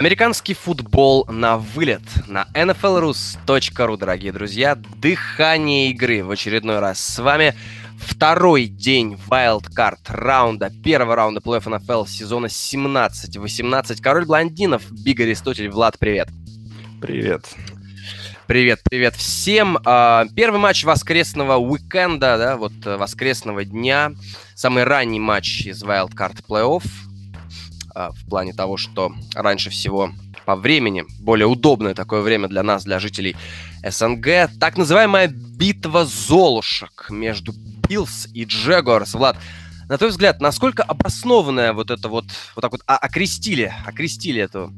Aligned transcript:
Американский 0.00 0.54
футбол 0.54 1.26
на 1.28 1.58
вылет 1.58 2.00
на 2.26 2.48
nflrus.ru, 2.54 3.98
дорогие 3.98 4.32
друзья. 4.32 4.74
Дыхание 4.74 5.90
игры 5.90 6.24
в 6.24 6.30
очередной 6.30 6.78
раз 6.78 6.98
с 6.98 7.18
вами. 7.18 7.54
Второй 7.98 8.64
день 8.64 9.18
wildcard 9.28 9.98
раунда, 10.08 10.72
первого 10.82 11.16
раунда 11.16 11.40
плей-офф 11.40 11.76
НФЛ 11.76 12.06
сезона 12.06 12.46
17-18. 12.46 14.00
Король 14.00 14.24
блондинов, 14.24 14.90
Биг 14.90 15.20
Аристотель, 15.20 15.68
Влад, 15.68 15.98
привет. 15.98 16.28
Привет. 17.02 17.44
Привет, 18.46 18.80
привет 18.82 19.14
всем. 19.16 19.78
А, 19.84 20.24
первый 20.34 20.60
матч 20.60 20.82
воскресного 20.82 21.56
уикенда, 21.56 22.38
да, 22.38 22.56
вот 22.56 22.72
э, 22.86 22.96
воскресного 22.96 23.66
дня. 23.66 24.12
Самый 24.54 24.84
ранний 24.84 25.20
матч 25.20 25.66
из 25.66 25.84
wildcard 25.84 26.42
плей-офф 26.48 26.84
а, 26.86 27.09
в 27.94 28.28
плане 28.28 28.52
того, 28.52 28.76
что 28.76 29.12
раньше 29.34 29.70
всего 29.70 30.10
по 30.44 30.56
времени, 30.56 31.04
более 31.20 31.46
удобное 31.46 31.94
такое 31.94 32.22
время 32.22 32.48
для 32.48 32.62
нас, 32.62 32.84
для 32.84 32.98
жителей 32.98 33.36
СНГ, 33.88 34.50
так 34.58 34.76
называемая 34.76 35.28
битва 35.28 36.04
Золушек 36.04 37.06
между 37.10 37.52
Биллс 37.88 38.28
и 38.34 38.44
Джегорс. 38.44 39.14
Влад, 39.14 39.36
на 39.88 39.98
твой 39.98 40.10
взгляд, 40.10 40.40
насколько 40.40 40.82
обоснованная 40.82 41.72
вот 41.72 41.90
это 41.90 42.08
вот, 42.08 42.24
вот 42.54 42.60
так 42.62 42.72
вот 42.72 42.82
а, 42.86 42.96
окрестили, 42.96 43.72
окрестили 43.84 44.42
эту 44.42 44.72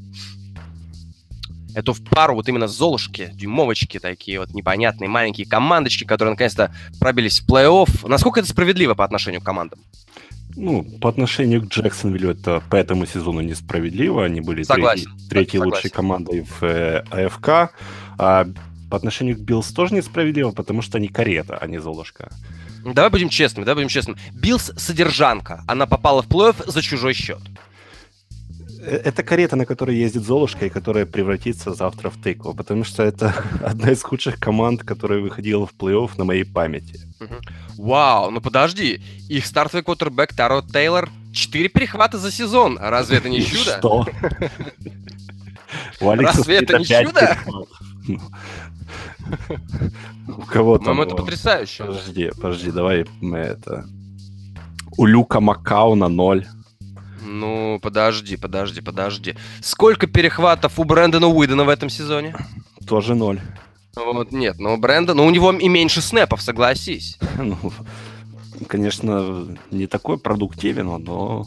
эту 1.75 1.95
пару 1.95 2.35
вот 2.35 2.49
именно 2.49 2.69
Золушки, 2.69 3.31
дюймовочки 3.33 3.99
такие 3.99 4.39
вот 4.39 4.51
непонятные 4.51 5.09
маленькие 5.09 5.47
командочки, 5.47 6.05
которые 6.05 6.33
наконец-то 6.33 6.75
пробились 6.99 7.41
в 7.41 7.49
плей-офф. 7.49 8.09
Насколько 8.09 8.41
это 8.41 8.49
справедливо 8.49 8.95
по 8.95 9.05
отношению 9.05 9.41
к 9.41 9.45
командам? 9.45 9.79
Ну, 10.57 10.85
по 11.01 11.09
отношению 11.09 11.63
к 11.63 11.67
Джексонвиллю 11.67 12.31
это 12.31 12.63
по 12.71 12.77
этому 12.77 13.07
сезону 13.07 13.41
несправедливо. 13.41 14.25
Они 14.25 14.41
были 14.41 14.63
Согласен. 14.63 15.05
третьей, 15.05 15.29
третьей 15.29 15.59
Согласен. 15.59 15.75
лучшей 15.77 15.91
командой 15.91 16.47
в 16.49 16.63
э, 16.63 17.05
АФК. 17.11 17.75
А 18.19 18.47
по 18.91 18.97
отношению 18.97 19.37
к 19.37 19.41
Биллс 19.41 19.69
тоже 19.73 19.95
несправедливо, 19.95 20.51
потому 20.51 20.83
что 20.83 20.99
они 20.99 21.09
карета, 21.09 21.57
а 21.59 21.67
не 21.67 21.79
Золушка. 21.81 22.31
Давай 22.85 23.11
будем 23.11 23.29
честными, 23.29 23.65
давай 23.65 23.85
будем 23.85 23.89
честными. 23.89 24.19
Биллс 24.33 24.73
содержанка. 24.77 25.65
Она 25.67 25.87
попала 25.87 26.23
в 26.23 26.29
плей-офф 26.29 26.71
за 26.71 26.83
чужой 26.83 27.15
счет. 27.15 27.41
Э, 28.83 29.01
это 29.05 29.23
карета, 29.23 29.57
на 29.57 29.65
которой 29.65 29.97
ездит 29.97 30.25
Золушка, 30.25 30.67
и 30.67 30.71
которая 30.71 31.07
превратится 31.07 31.73
завтра 31.73 32.11
в 32.11 32.17
тыкву, 32.17 32.55
потому 32.55 32.85
что 32.85 33.03
это 33.03 33.33
одна 33.65 33.93
из 33.93 34.03
худших 34.03 34.39
команд, 34.41 34.83
которая 34.83 35.21
выходила 35.21 35.67
в 35.67 35.75
плей-офф 35.79 36.11
на 36.19 36.25
моей 36.25 36.45
памяти. 36.45 37.01
Вау, 37.79 38.31
ну 38.31 38.41
подожди, 38.41 39.01
их 39.29 39.47
стартовый 39.47 39.85
квотербек 39.85 40.35
Таро 40.35 40.63
Тейлор 40.63 41.11
четыре 41.33 41.69
перехвата 41.69 42.19
за 42.19 42.33
сезон. 42.33 42.79
Разве 42.79 43.19
это 43.19 43.29
не 43.29 43.43
чудо? 43.43 43.79
Что? 43.79 44.07
Разве 46.01 46.57
это 46.57 46.79
не 46.79 46.85
чудо? 46.85 47.39
У 50.29 50.43
кого 50.43 50.79
там? 50.79 51.01
это 51.01 51.15
потрясающе. 51.15 51.85
Подожди, 51.85 52.31
подожди, 52.37 52.71
давай 52.71 53.07
мы 53.21 53.39
это... 53.39 53.87
У 54.99 55.07
Люка 55.07 55.41
Макауна 55.41 56.09
ноль. 56.09 56.47
Ну, 57.25 57.79
подожди, 57.81 58.37
подожди, 58.37 58.81
подожди. 58.81 59.37
Сколько 59.61 60.07
перехватов 60.07 60.79
у 60.79 60.85
Брэндона 60.85 61.29
Уидона 61.29 61.65
в 61.65 61.69
этом 61.69 61.89
сезоне? 61.89 62.35
Тоже 62.87 63.15
ноль. 63.15 63.41
Вот, 63.95 64.33
нет, 64.33 64.59
но 64.59 64.77
Брэндон, 64.77 65.19
ну 65.19 65.27
у 65.27 65.31
него 65.31 65.53
и 65.53 65.69
меньше 65.69 66.01
снэпов, 66.01 66.43
согласись. 66.43 67.19
Ну, 67.39 68.67
конечно, 68.69 69.59
не 69.71 69.87
такой 69.87 70.19
продуктивен, 70.19 70.87
но 70.87 71.47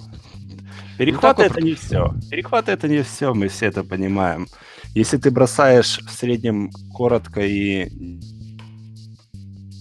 перехваты 0.98 1.44
ну, 1.44 1.48
это 1.48 1.62
не 1.62 1.74
все. 1.74 2.14
Перехваты 2.30 2.72
это 2.72 2.88
не 2.88 3.04
все, 3.04 3.34
мы 3.34 3.48
все 3.48 3.68
это 3.68 3.84
понимаем. 3.84 4.48
Если 4.94 5.18
ты 5.18 5.32
бросаешь 5.32 6.00
в 6.00 6.12
среднем 6.12 6.72
коротко 6.94 7.42
и 7.42 7.90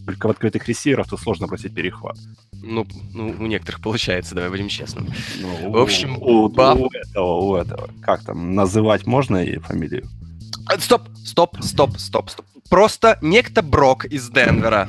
только 0.05 0.27
в 0.27 0.31
открытых 0.31 0.69
ресиверах, 0.69 1.09
то 1.09 1.17
сложно 1.17 1.47
бросить 1.47 1.75
перехват. 1.75 2.17
Ну, 2.53 2.87
ну, 3.13 3.35
у 3.39 3.47
некоторых 3.47 3.81
получается, 3.81 4.35
давай 4.35 4.51
будем 4.51 4.69
честными. 4.69 5.15
Ну, 5.41 5.71
в 5.71 5.77
общем, 5.77 6.17
у, 6.21 6.49
баф... 6.49 6.79
у 6.79 6.89
этого, 6.89 7.35
у 7.41 7.57
этого, 7.57 7.91
как 8.01 8.25
там, 8.25 8.55
называть 8.55 9.07
можно 9.07 9.45
и 9.45 9.59
фамилию? 9.59 10.09
А, 10.67 10.79
стоп, 10.79 11.03
стоп, 11.25 11.57
стоп, 11.61 11.99
стоп, 11.99 12.31
стоп. 12.31 12.47
Просто 12.71 13.19
некто 13.21 13.63
Брок 13.63 14.07
из 14.07 14.29
Денвера. 14.31 14.89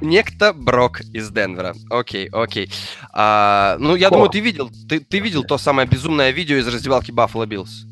Некто 0.00 0.52
Брок 0.52 1.00
из 1.12 1.30
Денвера. 1.30 1.74
Окей, 1.90 2.28
окей. 2.28 2.70
А, 3.12 3.76
ну, 3.78 3.94
я 3.94 4.08
О. 4.08 4.10
думаю, 4.10 4.30
ты 4.30 4.40
видел, 4.40 4.70
ты, 4.88 4.98
ты 4.98 5.20
видел 5.20 5.44
то 5.44 5.58
самое 5.58 5.86
безумное 5.86 6.30
видео 6.30 6.56
из 6.56 6.66
раздевалки 6.66 7.12
Баффало 7.12 7.46
Биллс. 7.46 7.86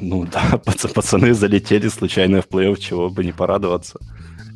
Ну 0.00 0.26
да, 0.26 0.58
пацаны 0.94 1.34
залетели 1.34 1.88
случайно 1.88 2.42
в 2.42 2.48
плей-офф, 2.48 2.78
чего 2.78 3.10
бы 3.10 3.24
не 3.24 3.32
порадоваться. 3.32 3.98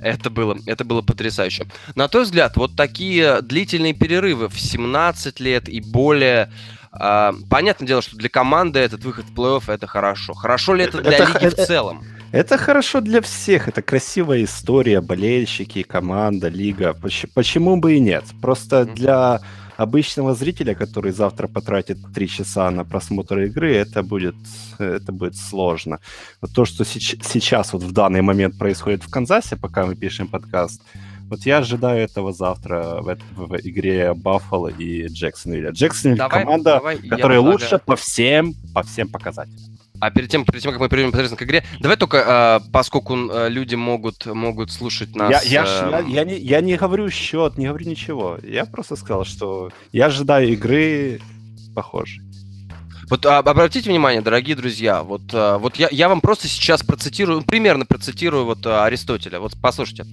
Это 0.06 0.30
было, 0.30 0.56
это 0.66 0.84
было 0.84 1.02
потрясающе. 1.02 1.66
На 1.96 2.06
твой 2.06 2.22
взгляд, 2.22 2.56
вот 2.56 2.76
такие 2.76 3.42
длительные 3.42 3.92
перерывы 3.92 4.48
в 4.48 4.58
17 4.58 5.40
лет 5.40 5.68
и 5.68 5.80
более, 5.80 6.52
э, 6.92 7.32
понятное 7.50 7.88
дело, 7.88 8.02
что 8.02 8.16
для 8.16 8.28
команды 8.28 8.78
этот 8.78 9.02
выход 9.02 9.24
в 9.26 9.34
плей-офф 9.34 9.64
это 9.66 9.88
хорошо. 9.88 10.32
Хорошо 10.34 10.74
ли 10.74 10.84
это 10.84 11.02
для 11.02 11.12
это, 11.12 11.24
лиги 11.24 11.44
это, 11.46 11.62
в 11.64 11.66
целом? 11.66 12.04
Это 12.30 12.56
хорошо 12.56 13.00
для 13.00 13.20
всех, 13.20 13.66
это 13.66 13.82
красивая 13.82 14.44
история, 14.44 15.00
болельщики, 15.00 15.82
команда, 15.82 16.46
лига. 16.46 16.96
Почему 17.34 17.76
бы 17.76 17.94
и 17.94 18.00
нет? 18.00 18.22
Просто 18.40 18.84
для 18.84 19.40
обычного 19.76 20.34
зрителя, 20.34 20.74
который 20.74 21.12
завтра 21.12 21.48
потратит 21.48 21.98
три 22.14 22.28
часа 22.28 22.70
на 22.70 22.84
просмотр 22.84 23.40
игры, 23.40 23.74
это 23.74 24.02
будет, 24.02 24.36
это 24.78 25.12
будет 25.12 25.36
сложно. 25.36 26.00
Вот 26.40 26.52
то, 26.52 26.64
что 26.64 26.84
сейчас 26.84 27.72
вот 27.72 27.82
в 27.82 27.92
данный 27.92 28.22
момент 28.22 28.58
происходит 28.58 29.02
в 29.02 29.10
Канзасе, 29.10 29.56
пока 29.56 29.86
мы 29.86 29.94
пишем 29.94 30.28
подкаст, 30.28 30.82
вот 31.28 31.40
я 31.40 31.58
ожидаю 31.58 32.00
этого 32.00 32.32
завтра 32.32 33.00
в, 33.00 33.16
в 33.34 33.56
игре 33.56 34.14
Баффало 34.14 34.68
и 34.68 35.08
Джексонвилля. 35.08 35.70
Джексонвилл 35.70 36.28
команда, 36.28 36.74
давай, 36.74 36.98
которая 36.98 37.40
лучше 37.40 37.80
по 37.84 37.96
всем, 37.96 38.54
по 38.72 38.82
всем 38.82 39.08
показателям. 39.08 39.76
А 40.00 40.10
перед 40.10 40.28
тем, 40.30 40.44
перед 40.44 40.62
тем, 40.62 40.72
как 40.72 40.80
мы 40.80 40.88
перейдем 40.88 41.08
непосредственно 41.08 41.38
к 41.38 41.42
игре, 41.42 41.64
давай 41.80 41.96
только, 41.96 42.60
э, 42.62 42.70
поскольку 42.72 43.16
э, 43.16 43.48
люди 43.48 43.74
могут, 43.74 44.26
могут 44.26 44.70
слушать 44.70 45.14
нас... 45.16 45.44
Я, 45.44 45.64
я, 45.64 45.64
э... 45.64 45.90
я, 45.90 46.00
я, 46.00 46.24
не, 46.24 46.38
я 46.38 46.60
не 46.60 46.76
говорю 46.76 47.10
счет, 47.10 47.56
не 47.56 47.66
говорю 47.66 47.86
ничего. 47.86 48.38
Я 48.42 48.66
просто 48.66 48.96
сказал, 48.96 49.24
что 49.24 49.70
я 49.92 50.06
ожидаю 50.06 50.48
игры 50.52 51.20
похожей. 51.74 52.22
Вот 53.08 53.24
а, 53.24 53.38
обратите 53.38 53.88
внимание, 53.88 54.20
дорогие 54.20 54.56
друзья, 54.56 55.02
вот, 55.02 55.22
а, 55.32 55.58
вот 55.58 55.76
я, 55.76 55.88
я 55.92 56.08
вам 56.08 56.20
просто 56.20 56.48
сейчас 56.48 56.82
процитирую, 56.82 57.42
примерно 57.42 57.86
процитирую 57.86 58.44
вот 58.44 58.66
а, 58.66 58.84
Аристотеля. 58.84 59.38
Вот 59.38 59.52
послушайте. 59.62 60.06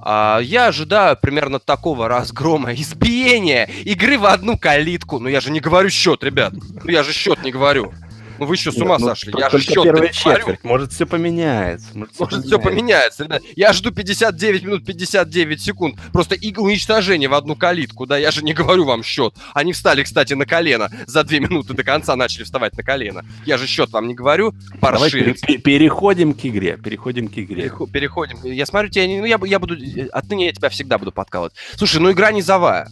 А, 0.00 0.40
я 0.42 0.66
ожидаю 0.66 1.16
примерно 1.16 1.60
такого 1.60 2.08
разгрома, 2.08 2.74
избиения, 2.74 3.64
игры 3.84 4.18
в 4.18 4.26
одну 4.26 4.58
калитку. 4.58 5.20
Ну 5.20 5.28
я 5.28 5.40
же 5.40 5.50
не 5.50 5.60
говорю 5.60 5.90
счет, 5.90 6.24
ребят. 6.24 6.52
Ну 6.54 6.90
я 6.90 7.04
же 7.04 7.12
счет 7.12 7.42
не 7.44 7.52
говорю. 7.52 7.92
Ну 8.38 8.46
вы 8.46 8.54
еще 8.54 8.72
с 8.72 8.76
ума 8.76 8.94
Нет, 8.94 9.00
ну, 9.00 9.06
сошли? 9.08 9.32
Я 9.36 9.50
же 9.50 9.60
счет 9.60 9.84
первая 9.84 10.08
четверть, 10.08 10.64
может 10.64 10.92
все 10.92 11.06
поменяется. 11.06 11.86
Может, 11.94 12.14
все, 12.14 12.24
может 12.24 12.34
поменяется. 12.34 12.48
все 12.48 12.58
поменяется, 12.58 13.24
ребят. 13.24 13.42
Я 13.56 13.72
жду 13.72 13.90
59 13.92 14.62
минут 14.64 14.84
59 14.84 15.62
секунд. 15.62 15.98
Просто 16.12 16.34
и 16.34 16.54
уничтожение 16.56 17.28
в 17.28 17.34
одну 17.34 17.56
калитку, 17.56 18.06
да, 18.06 18.18
я 18.18 18.30
же 18.30 18.42
не 18.42 18.52
говорю 18.54 18.84
вам 18.84 19.02
счет. 19.02 19.34
Они 19.52 19.72
встали, 19.72 20.02
кстати, 20.02 20.34
на 20.34 20.46
колено. 20.46 20.90
За 21.06 21.24
две 21.24 21.40
минуты 21.40 21.74
до 21.74 21.84
конца 21.84 22.16
начали 22.16 22.44
вставать 22.44 22.76
на 22.76 22.82
колено. 22.82 23.24
Я 23.46 23.58
же 23.58 23.66
счет 23.66 23.90
вам 23.90 24.08
не 24.08 24.14
говорю. 24.14 24.54
Паршивец. 24.80 25.40
Давай 25.40 25.58
переходим 25.58 26.34
к 26.34 26.44
игре, 26.44 26.76
переходим 26.76 27.28
к 27.28 27.38
игре. 27.38 27.72
Переходим. 27.92 28.38
Я 28.44 28.66
смотрю 28.66 28.90
тебя, 28.90 29.06
ну 29.06 29.24
я, 29.24 29.38
я 29.44 29.58
буду, 29.58 29.76
отныне 30.12 30.46
я 30.46 30.52
тебя 30.52 30.68
всегда 30.68 30.98
буду 30.98 31.12
подкалывать. 31.12 31.54
Слушай, 31.76 32.00
ну 32.00 32.10
игра 32.10 32.32
низовая. 32.32 32.88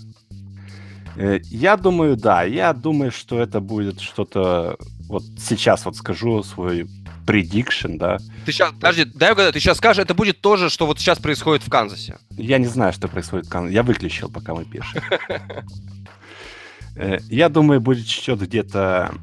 Э, 1.17 1.41
я 1.51 1.77
думаю, 1.77 2.17
да. 2.17 2.43
Я 2.45 2.73
думаю, 2.73 3.11
что 3.11 3.41
это 3.41 3.61
будет 3.61 4.01
что-то 4.01 4.79
вот 5.09 5.25
сейчас 5.39 5.85
вот 5.85 5.97
скажу 5.97 6.43
свой 6.43 6.87
prediction, 7.27 7.99
да. 7.99 8.19
Ты 8.45 8.53
сейчас, 8.53 8.73
подожди, 8.73 9.05
дай 9.05 9.33
угадаю, 9.33 9.53
ты 9.53 9.61
сейчас 9.61 9.79
скажешь, 9.79 10.03
это 10.03 10.15
будет 10.15 10.41
то 10.41 10.57
же, 10.57 10.71
что 10.71 10.87
вот 10.87 10.99
сейчас 10.99 11.19
происходит 11.19 11.63
в 11.63 11.71
Канзасе. 11.71 12.19
Я 12.31 12.59
не 12.59 12.67
знаю, 12.67 12.93
что 12.93 13.09
происходит 13.09 13.47
в 13.47 13.51
Канзасе. 13.51 13.75
Я 13.75 13.83
выключил, 13.83 14.29
пока 14.31 14.55
мы 14.55 14.65
пишем. 14.65 15.03
Э, 16.95 17.21
я 17.31 17.49
думаю, 17.49 17.81
будет 17.81 18.07
счет 18.07 18.39
где-то 18.39 19.15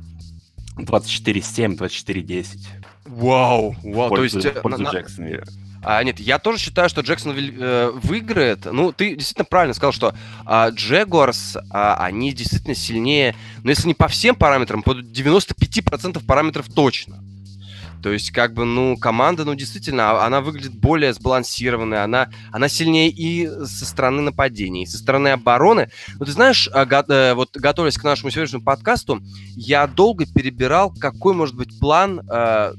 24-7, 0.78 1.78
24-10. 1.78 2.58
Вау, 3.06 3.76
вау, 3.84 4.16
то 4.16 4.24
есть... 4.24 4.44
Э, 4.44 4.52
пользу 4.62 4.86
Джексонвилля. 4.86 5.44
А, 5.82 6.04
нет, 6.04 6.20
я 6.20 6.40
тоже 6.40 6.60
считаю, 6.60 6.90
что 6.90 7.02
Джексон 7.02 7.36
э, 7.38 7.92
выиграет. 7.94 8.66
Ну, 8.66 8.92
ты 8.92 9.16
действительно 9.16 9.46
правильно 9.46 9.74
сказал, 9.74 9.94
что 9.94 10.14
а, 10.46 10.70
Джегуарс, 10.70 11.58
а, 11.72 11.96
они 11.96 12.34
действительно 12.34 12.76
сильнее, 12.76 13.36
но 13.64 13.70
если 13.70 13.88
не 13.88 13.94
по 13.94 14.08
всем 14.08 14.36
параметрам, 14.36 14.84
по 14.84 14.92
95% 14.92 16.26
параметров 16.26 16.68
точно. 16.74 17.24
То 18.02 18.12
есть, 18.12 18.32
как 18.32 18.54
бы, 18.54 18.66
ну, 18.66 18.98
команда, 18.98 19.44
ну, 19.44 19.56
действительно, 19.56 20.12
а, 20.12 20.26
она 20.26 20.42
выглядит 20.42 20.74
более 20.74 21.14
сбалансированной, 21.14 22.04
она, 22.04 22.30
она 22.52 22.70
сильнее 22.70 23.10
и 23.10 23.48
со 23.48 23.86
стороны 23.86 24.22
нападения, 24.22 24.84
и 24.84 24.86
со 24.86 24.98
стороны 24.98 25.30
обороны. 25.30 25.90
Но 26.18 26.26
ты 26.26 26.32
знаешь, 26.32 26.70
а, 26.74 26.86
э, 26.86 27.34
вот 27.34 27.56
готовясь 27.58 27.98
к 27.98 28.04
нашему 28.04 28.32
сегодняшнему 28.32 28.64
подкасту, 28.64 29.22
я 29.56 29.86
долго 29.88 30.26
перебирал, 30.26 30.94
какой 30.94 31.34
может 31.34 31.56
быть 31.56 31.78
план 31.80 32.22
э, 32.30 32.74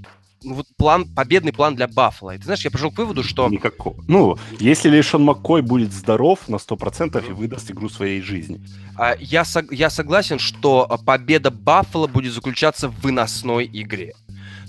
вот 0.45 0.67
план, 0.77 1.07
победный 1.07 1.53
план 1.53 1.77
для 1.77 1.89
Баффала. 1.89 2.35
И 2.35 2.39
ты 2.39 2.45
знаешь, 2.45 2.65
я 2.65 2.71
пришел 2.71 2.91
к 2.91 2.99
выводу, 2.99 3.23
что... 3.23 3.49
Никакого. 3.49 4.03
Ну, 4.09 4.39
если 4.59 4.89
Лешон 4.89 5.25
Маккой 5.25 5.63
будет 5.63 5.93
здоров 5.93 6.49
на 6.49 6.57
100% 6.57 7.29
и 7.29 7.33
выдаст 7.33 7.71
игру 7.71 7.89
своей 7.89 8.21
жизни. 8.21 8.61
А, 8.97 9.15
я, 9.19 9.45
я 9.71 9.91
согласен, 9.91 10.39
что 10.39 11.01
победа 11.05 11.51
Баффала 11.51 12.07
будет 12.07 12.33
заключаться 12.33 12.89
в 12.89 13.01
выносной 13.01 13.69
игре. 13.73 14.15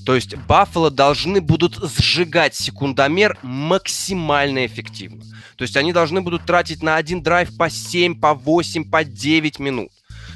То 0.06 0.16
есть 0.16 0.36
Баффало 0.36 0.90
должны 0.90 1.42
будут 1.42 1.76
сжигать 1.76 2.56
секундомер 2.56 3.38
максимально 3.44 4.66
эффективно. 4.66 5.24
То 5.58 5.64
есть 5.64 5.78
они 5.78 5.94
должны 5.94 6.22
будут 6.22 6.46
тратить 6.46 6.82
на 6.82 6.96
один 6.96 7.22
драйв 7.22 7.56
по 7.56 7.70
7, 7.70 8.20
по 8.20 8.34
8, 8.34 8.90
по 8.90 9.04
9 9.04 9.60
минут. 9.60 9.90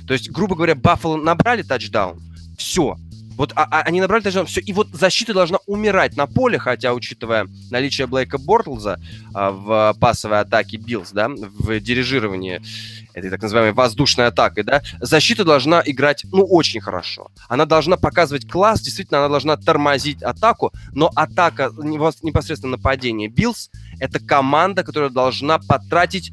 То 0.07 0.13
есть, 0.13 0.29
грубо 0.29 0.55
говоря, 0.55 0.75
Баффало 0.75 1.17
набрали 1.17 1.63
тачдаун, 1.63 2.21
все, 2.57 2.95
вот 3.35 3.51
а, 3.55 3.67
а, 3.69 3.81
они 3.81 4.01
набрали 4.01 4.23
тачдаун, 4.23 4.47
все. 4.47 4.61
И 4.61 4.71
вот 4.73 4.87
защита 4.93 5.33
должна 5.33 5.59
умирать 5.65 6.15
на 6.15 6.25
поле, 6.25 6.57
хотя, 6.57 6.93
учитывая 6.93 7.47
наличие 7.69 8.07
Блейка 8.07 8.37
Бортлза 8.37 8.99
а, 9.33 9.51
в 9.51 9.95
пасовой 9.99 10.39
атаке 10.39 10.77
Биллс, 10.77 11.11
да, 11.11 11.27
в 11.29 11.79
дирижировании 11.79 12.61
этой 13.13 13.29
так 13.29 13.41
называемой 13.41 13.73
воздушной 13.73 14.27
атакой, 14.27 14.63
да, 14.63 14.81
защита 15.01 15.43
должна 15.43 15.81
играть, 15.85 16.25
ну, 16.31 16.45
очень 16.45 16.81
хорошо. 16.81 17.29
Она 17.47 17.65
должна 17.65 17.97
показывать 17.97 18.49
класс, 18.49 18.81
действительно, 18.81 19.19
она 19.19 19.29
должна 19.29 19.57
тормозить 19.57 20.21
атаку, 20.23 20.71
но 20.93 21.11
атака, 21.15 21.71
непосредственно 21.77 22.77
нападение 22.77 23.29
Биллс, 23.29 23.69
это 23.99 24.19
команда, 24.19 24.83
которая 24.83 25.09
должна 25.09 25.59
потратить 25.59 26.31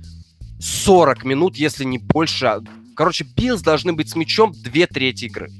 40 0.60 1.24
минут, 1.24 1.56
если 1.56 1.84
не 1.84 1.98
больше. 1.98 2.60
Короче, 2.94 3.24
Биллс 3.24 3.62
должны 3.62 3.92
быть 3.92 4.10
с 4.10 4.16
мячом 4.16 4.52
две 4.52 4.86
трети 4.86 5.24
игры. 5.24 5.50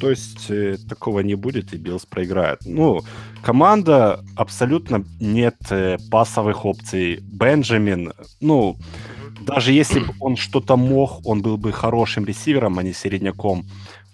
То 0.00 0.10
есть 0.10 0.50
э, 0.50 0.76
такого 0.88 1.20
не 1.20 1.34
будет, 1.34 1.74
и 1.74 1.76
Биллс 1.76 2.06
проиграет. 2.06 2.60
Ну, 2.64 3.00
команда 3.42 4.24
абсолютно 4.36 5.04
нет 5.20 5.56
э, 5.70 5.98
пасовых 6.10 6.64
опций. 6.64 7.20
Бенджамин, 7.22 8.12
ну, 8.40 8.76
даже 9.46 9.72
если 9.72 10.00
бы 10.00 10.14
он 10.20 10.36
что-то 10.36 10.76
мог, 10.76 11.26
он 11.26 11.42
был 11.42 11.56
бы 11.56 11.72
хорошим 11.72 12.24
ресивером, 12.24 12.78
а 12.78 12.82
не 12.82 12.92
середняком. 12.92 13.64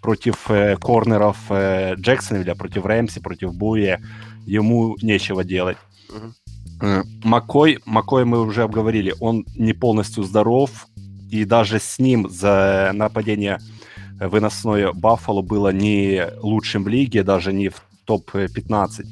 Против 0.00 0.50
э, 0.50 0.76
корнеров 0.76 1.36
э, 1.50 1.94
Джексонвилля, 1.96 2.54
против 2.54 2.84
Рэмси, 2.84 3.20
против 3.20 3.54
Буя 3.54 4.00
ему 4.46 4.96
нечего 5.02 5.44
делать. 5.44 5.76
Uh-huh. 6.10 7.04
Макой, 7.24 7.78
Макой 7.84 8.24
мы 8.24 8.40
уже 8.40 8.62
обговорили, 8.62 9.14
он 9.20 9.44
не 9.56 9.72
полностью 9.72 10.22
здоров, 10.22 10.86
и 11.30 11.44
даже 11.44 11.80
с 11.80 11.98
ним 11.98 12.28
за 12.30 12.92
нападение 12.94 13.58
выносное 14.20 14.92
Баффало 14.92 15.42
было 15.42 15.72
не 15.72 16.26
лучшим 16.40 16.84
в 16.84 16.88
лиге, 16.88 17.22
даже 17.22 17.52
не 17.52 17.68
в 17.68 17.82
топ-15. 18.04 19.06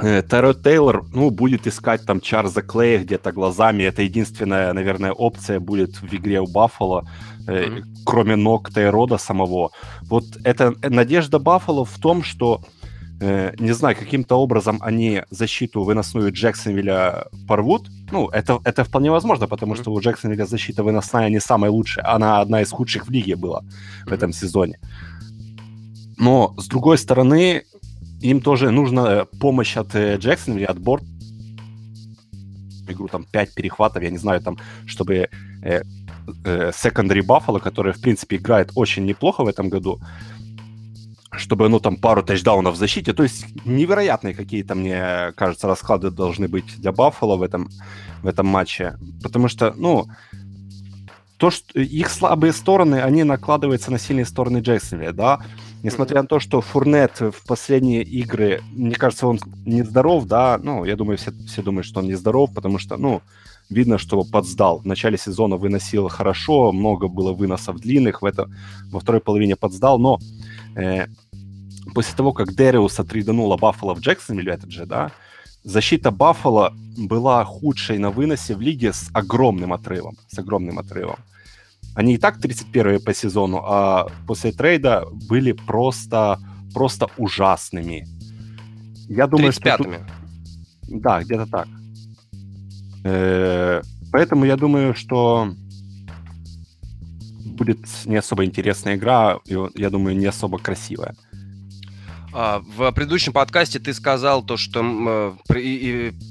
Э, 0.00 0.22
Терро 0.22 0.54
Тейлор, 0.54 1.04
ну, 1.12 1.30
будет 1.30 1.66
искать 1.66 2.04
там 2.04 2.20
Чарльза 2.20 2.62
Клея 2.62 2.98
где-то 2.98 3.32
глазами. 3.32 3.84
Это 3.84 4.02
единственная, 4.02 4.72
наверное, 4.72 5.12
опция 5.12 5.60
будет 5.60 6.02
в 6.02 6.12
игре 6.14 6.40
у 6.40 6.46
Баффало, 6.46 7.08
mm-hmm. 7.46 7.82
кроме 8.04 8.36
ног 8.36 8.70
Тейрода 8.70 9.18
самого. 9.18 9.70
Вот 10.02 10.24
это 10.44 10.74
надежда 10.82 11.38
Баффало 11.38 11.84
в 11.84 11.98
том, 11.98 12.22
что 12.24 12.60
Э, 12.60 12.73
не 13.20 13.72
знаю, 13.72 13.96
каким-то 13.96 14.36
образом 14.36 14.78
они 14.82 15.22
защиту 15.30 15.84
выносную 15.84 16.32
Джексонвилля 16.32 17.26
порвут. 17.48 17.88
Ну, 18.10 18.28
это, 18.28 18.60
это 18.64 18.84
вполне 18.84 19.10
возможно, 19.10 19.46
потому 19.46 19.76
что 19.76 19.92
у 19.92 20.00
Джексонвилля 20.00 20.46
защита 20.46 20.82
выносная 20.82 21.30
не 21.30 21.40
самая 21.40 21.70
лучшая. 21.70 22.06
Она 22.12 22.40
одна 22.40 22.60
из 22.62 22.70
худших 22.70 23.06
в 23.06 23.10
лиге 23.10 23.36
была 23.36 23.62
в 24.06 24.12
этом 24.12 24.32
сезоне. 24.32 24.78
Но, 26.16 26.54
с 26.58 26.66
другой 26.66 26.98
стороны, 26.98 27.64
им 28.20 28.40
тоже 28.40 28.70
нужна 28.70 29.26
помощь 29.40 29.76
от 29.76 29.94
э, 29.94 30.16
Джексонвилля, 30.16 30.66
от 30.66 30.78
борт. 30.78 31.04
Игру 32.88 33.08
там 33.08 33.24
5 33.24 33.54
перехватов, 33.54 34.02
я 34.02 34.10
не 34.10 34.18
знаю, 34.18 34.40
там, 34.40 34.58
чтобы 34.86 35.14
э, 35.62 35.82
э, 36.44 36.70
secondary 36.70 37.22
Buffalo, 37.22 37.60
который, 37.60 37.92
в 37.92 38.00
принципе, 38.00 38.36
играет 38.36 38.70
очень 38.74 39.04
неплохо 39.04 39.44
в 39.44 39.48
этом 39.48 39.68
году, 39.68 39.98
чтобы, 41.38 41.68
ну, 41.68 41.80
там, 41.80 41.96
пару 41.96 42.22
тачдаунов 42.22 42.74
в 42.74 42.78
защите. 42.78 43.12
То 43.12 43.22
есть 43.22 43.46
невероятные 43.64 44.34
какие-то, 44.34 44.74
мне 44.74 45.32
кажется, 45.36 45.66
расклады 45.66 46.10
должны 46.10 46.48
быть 46.48 46.80
для 46.80 46.92
Баффало 46.92 47.36
в 47.36 47.42
этом, 47.42 47.68
в 48.22 48.26
этом 48.26 48.46
матче. 48.46 48.98
Потому 49.22 49.48
что, 49.48 49.74
ну, 49.76 50.06
то, 51.36 51.50
что 51.50 51.78
их 51.78 52.10
слабые 52.10 52.52
стороны, 52.52 53.02
они 53.02 53.24
накладываются 53.24 53.90
на 53.90 53.98
сильные 53.98 54.24
стороны 54.24 54.58
Джексонвилля, 54.58 55.12
да. 55.12 55.40
Несмотря 55.82 56.22
на 56.22 56.28
то, 56.28 56.40
что 56.40 56.60
Фурнет 56.60 57.20
в 57.20 57.46
последние 57.46 58.02
игры, 58.02 58.62
мне 58.72 58.94
кажется, 58.94 59.26
он 59.26 59.38
нездоров, 59.66 60.26
да, 60.26 60.58
ну, 60.62 60.84
я 60.84 60.96
думаю, 60.96 61.18
все, 61.18 61.32
все 61.46 61.62
думают, 61.62 61.86
что 61.86 62.00
он 62.00 62.06
нездоров, 62.06 62.54
потому 62.54 62.78
что, 62.78 62.96
ну, 62.96 63.20
видно, 63.68 63.98
что 63.98 64.24
подсдал. 64.24 64.78
В 64.78 64.86
начале 64.86 65.18
сезона 65.18 65.56
выносил 65.56 66.08
хорошо, 66.08 66.72
много 66.72 67.08
было 67.08 67.32
выносов 67.32 67.80
длинных, 67.80 68.22
в 68.22 68.24
это, 68.24 68.48
во 68.90 69.00
второй 69.00 69.20
половине 69.20 69.56
подсдал, 69.56 69.98
но 69.98 70.18
э, 70.76 71.06
после 71.94 72.16
того, 72.16 72.32
как 72.32 72.54
Дериус 72.54 73.00
отряданула 73.00 73.56
Баффало 73.56 73.94
в 73.94 74.00
Джексонвилле, 74.00 74.52
этот 74.52 74.70
же, 74.70 74.86
да, 74.86 75.10
защита 75.64 76.10
Баффало 76.10 76.72
была 76.96 77.44
худшей 77.44 77.98
на 77.98 78.10
выносе 78.10 78.54
в 78.54 78.60
лиге 78.60 78.92
с 78.92 79.10
огромным 79.12 79.72
отрывом. 79.72 80.16
С 80.28 80.38
огромным 80.38 80.78
отрывом. 80.78 81.16
Они 81.94 82.14
и 82.14 82.18
так 82.18 82.38
31-е 82.38 83.00
по 83.00 83.14
сезону, 83.14 83.62
а 83.64 84.08
после 84.26 84.52
трейда 84.52 85.06
были 85.28 85.52
просто, 85.52 86.38
просто 86.72 87.08
ужасными. 87.16 88.06
Я 89.08 89.26
думаю, 89.26 89.52
35-ми. 89.52 89.94
Что... 89.94 90.06
Да, 90.88 91.22
где-то 91.22 91.46
так. 91.46 91.68
Э-э- 93.04 93.82
поэтому 94.10 94.44
я 94.44 94.56
думаю, 94.56 94.94
что 94.94 95.54
будет 97.44 97.78
не 98.06 98.16
особо 98.16 98.44
интересная 98.44 98.96
игра, 98.96 99.38
и, 99.46 99.56
я 99.74 99.90
думаю, 99.90 100.16
не 100.16 100.26
особо 100.26 100.58
красивая. 100.58 101.14
А, 102.36 102.60
в 102.76 102.90
предыдущем 102.90 103.32
подкасте 103.32 103.78
ты 103.78 103.94
сказал 103.94 104.42
то, 104.42 104.56
что 104.56 104.80
э, 104.82 105.52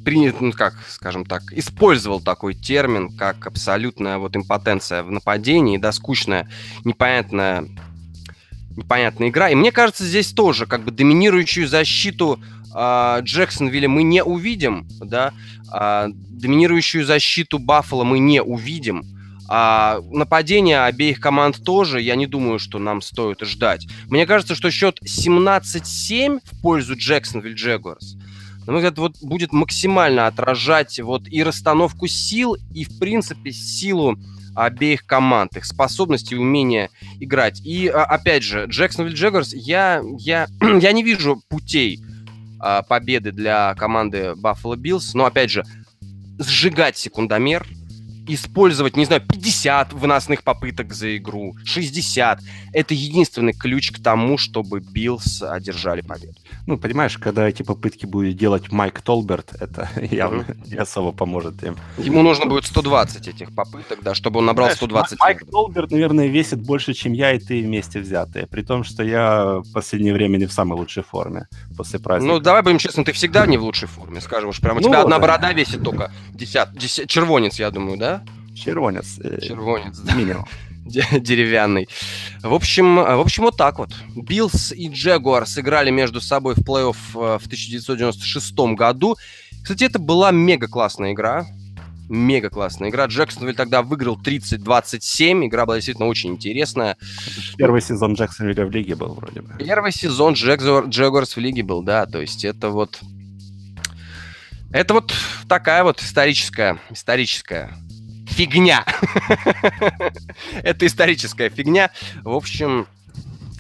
принят, 0.04 0.42
ну 0.42 0.52
как, 0.52 0.74
скажем 0.90 1.24
так, 1.24 1.44
использовал 1.54 2.20
такой 2.20 2.56
термин, 2.56 3.16
как 3.16 3.48
абсолютная 3.48 4.18
вот 4.18 4.36
импотенция 4.36 5.04
в 5.04 5.12
нападении, 5.12 5.78
да, 5.78 5.94
скучная, 5.94 6.50
непонятная, 6.84 7.70
непонятная 8.76 9.30
игра. 9.30 9.50
И 9.50 9.56
мне 9.56 9.72
кажется, 9.72 10.04
здесь 10.04 10.34
тоже 10.34 10.66
как 10.66 10.84
бы 10.84 10.92
доминирующую 10.92 11.70
защиту 11.70 12.38
э, 12.76 13.20
Джексонвилля 13.22 13.88
мы 13.88 14.04
не 14.04 14.26
увидим, 14.26 14.86
да, 15.00 15.32
э, 15.74 16.10
доминирующую 16.12 17.06
защиту 17.06 17.60
Баффала 17.60 18.04
мы 18.04 18.20
не 18.20 18.44
увидим. 18.44 19.06
А 19.50 20.00
нападение 20.12 20.84
обеих 20.84 21.20
команд 21.20 21.64
тоже, 21.64 22.02
я 22.02 22.16
не 22.16 22.28
думаю, 22.28 22.60
что 22.60 22.80
нам 22.80 23.02
стоит 23.02 23.42
ждать. 23.42 23.88
Мне 24.08 24.26
кажется, 24.26 24.56
что 24.56 24.72
счет 24.72 25.00
17-7 25.04 26.40
в 26.44 26.62
пользу 26.62 26.96
Джексонвилл 26.96 27.54
Джегуарс, 27.54 28.16
на 28.66 28.72
мой 28.72 28.82
взгляд, 28.82 28.98
вот 28.98 29.18
будет 29.22 29.52
максимально 29.52 30.28
отражать 30.28 31.00
вот 31.02 31.28
и 31.28 31.44
расстановку 31.44 32.08
сил, 32.08 32.56
и, 32.74 32.86
в 32.86 32.98
принципе, 32.98 33.52
силу 33.52 34.18
обеих 34.56 35.06
команд, 35.06 35.58
их 35.58 35.66
способности 35.66 36.36
и 36.36 36.38
умение 36.38 36.90
играть. 37.20 37.60
И, 37.66 37.88
а, 37.88 38.04
опять 38.04 38.44
же, 38.44 38.66
Джексонвилл 38.70 39.14
Джегуарс, 39.14 39.54
я, 39.54 40.02
я, 40.20 40.48
я 40.80 40.92
не 40.94 41.04
вижу 41.04 41.42
путей 41.50 42.00
а, 42.60 42.84
победы 42.84 43.34
для 43.34 43.76
команды 43.76 44.34
Buffalo 44.38 44.76
Bills, 44.76 45.12
но, 45.14 45.26
опять 45.26 45.52
же, 45.52 45.66
сжигать 46.40 46.98
секундомер– 46.98 47.68
использовать, 48.28 48.96
не 48.98 49.06
знаю, 49.06 49.22
50 49.22 49.94
выносных 49.94 50.44
попыток 50.44 50.94
за 50.94 51.18
игру, 51.18 51.56
60. 51.66 52.40
Это 52.74 52.94
единственный 52.94 53.54
ключ 53.54 53.92
к 53.92 54.02
тому, 54.02 54.38
чтобы 54.38 54.80
Биллс 54.80 55.42
одержали 55.42 56.02
победу. 56.02 56.36
Ну, 56.66 56.78
понимаешь, 56.78 57.18
когда 57.18 57.48
эти 57.48 57.64
попытки 57.64 58.06
будет 58.06 58.38
делать 58.38 58.72
Майк 58.72 59.02
Толберт, 59.02 59.54
это 59.60 59.90
явно 60.02 60.42
mm-hmm. 60.42 60.70
не 60.70 60.78
особо 60.78 61.12
поможет 61.12 61.64
им. 61.64 61.76
Ему 61.98 62.22
нужно 62.22 62.46
будет 62.46 62.66
120 62.66 63.28
этих 63.28 63.54
попыток, 63.54 64.00
да, 64.02 64.16
чтобы 64.16 64.40
он 64.40 64.46
набрал 64.46 64.68
Знаешь, 64.68 64.78
120. 64.78 65.20
Майк 65.20 65.50
Толберт, 65.50 65.92
наверное, 65.92 66.28
весит 66.28 66.62
больше, 66.62 66.94
чем 66.94 67.14
я 67.14 67.34
и 67.34 67.40
ты 67.40 67.62
вместе 67.62 68.00
взятые. 68.00 68.48
При 68.48 68.62
том, 68.62 68.84
что 68.84 69.04
я 69.04 69.60
в 69.60 69.72
последнее 69.74 70.14
время 70.14 70.38
не 70.38 70.46
в 70.46 70.54
самой 70.54 70.80
лучшей 70.80 71.04
форме 71.04 71.48
после 71.76 72.00
праздника. 72.00 72.34
Ну, 72.34 72.40
давай 72.40 72.62
будем 72.62 72.78
честны, 72.78 73.04
ты 73.04 73.12
всегда 73.12 73.46
не 73.46 73.58
в 73.58 73.64
лучшей 73.64 73.88
форме, 73.88 74.22
скажем 74.22 74.50
уж 74.50 74.60
прямо. 74.60 74.80
У 74.80 74.82
ну, 74.82 74.90
тебя 74.90 75.02
одна 75.02 75.20
борода 75.20 75.52
весит 75.52 75.84
только 75.84 76.12
10, 76.34 76.74
10, 76.74 77.10
червонец, 77.10 77.60
я 77.60 77.72
думаю, 77.72 77.98
да? 77.98 78.23
Червонец. 78.56 79.20
Э, 79.20 79.40
Червонец, 79.42 79.98
да. 80.00 80.14
Минимум. 80.16 80.46
деревянный. 80.86 81.88
В 82.42 82.54
общем, 82.54 82.96
в 82.96 83.20
общем, 83.20 83.44
вот 83.44 83.58
так 83.58 83.80
вот. 83.80 83.92
Биллс 84.16 84.72
и 84.72 84.90
Джегуар 84.90 85.48
сыграли 85.48 85.92
между 85.92 86.22
собой 86.22 86.56
в 86.56 86.60
плей-офф 86.60 86.96
э, 87.16 87.40
в 87.40 87.46
1996 87.46 88.54
году. 88.76 89.18
Кстати, 89.62 89.86
это 89.86 90.00
была 90.00 90.32
мега 90.32 90.68
классная 90.68 91.14
игра. 91.14 91.46
Мега 92.10 92.50
классная 92.50 92.90
игра. 92.90 93.06
Джексонвиль 93.06 93.56
тогда 93.56 93.82
выиграл 93.82 94.20
30-27. 94.22 95.48
Игра 95.48 95.66
была 95.66 95.78
действительно 95.78 96.08
очень 96.08 96.32
интересная. 96.32 96.98
Первый 97.58 97.82
сезон 97.82 98.14
Джексонвилля 98.16 98.66
в 98.66 98.72
лиге 98.72 98.96
был 98.96 99.14
вроде 99.14 99.42
бы. 99.42 99.54
Первый 99.58 99.92
сезон 99.92 100.34
Джегуарс 100.34 101.36
в 101.36 101.40
лиге 101.40 101.64
был, 101.64 101.82
да. 101.82 102.06
То 102.06 102.20
есть 102.20 102.44
это 102.44 102.70
вот... 102.70 103.00
Это 104.72 104.96
вот 104.96 105.14
такая 105.48 105.84
вот 105.84 106.02
историческая, 106.02 106.80
историческая 106.90 107.70
фигня. 108.34 108.86
Это 110.64 110.86
историческая 110.86 111.50
фигня. 111.50 111.92
В 112.24 112.34
общем, 112.34 112.88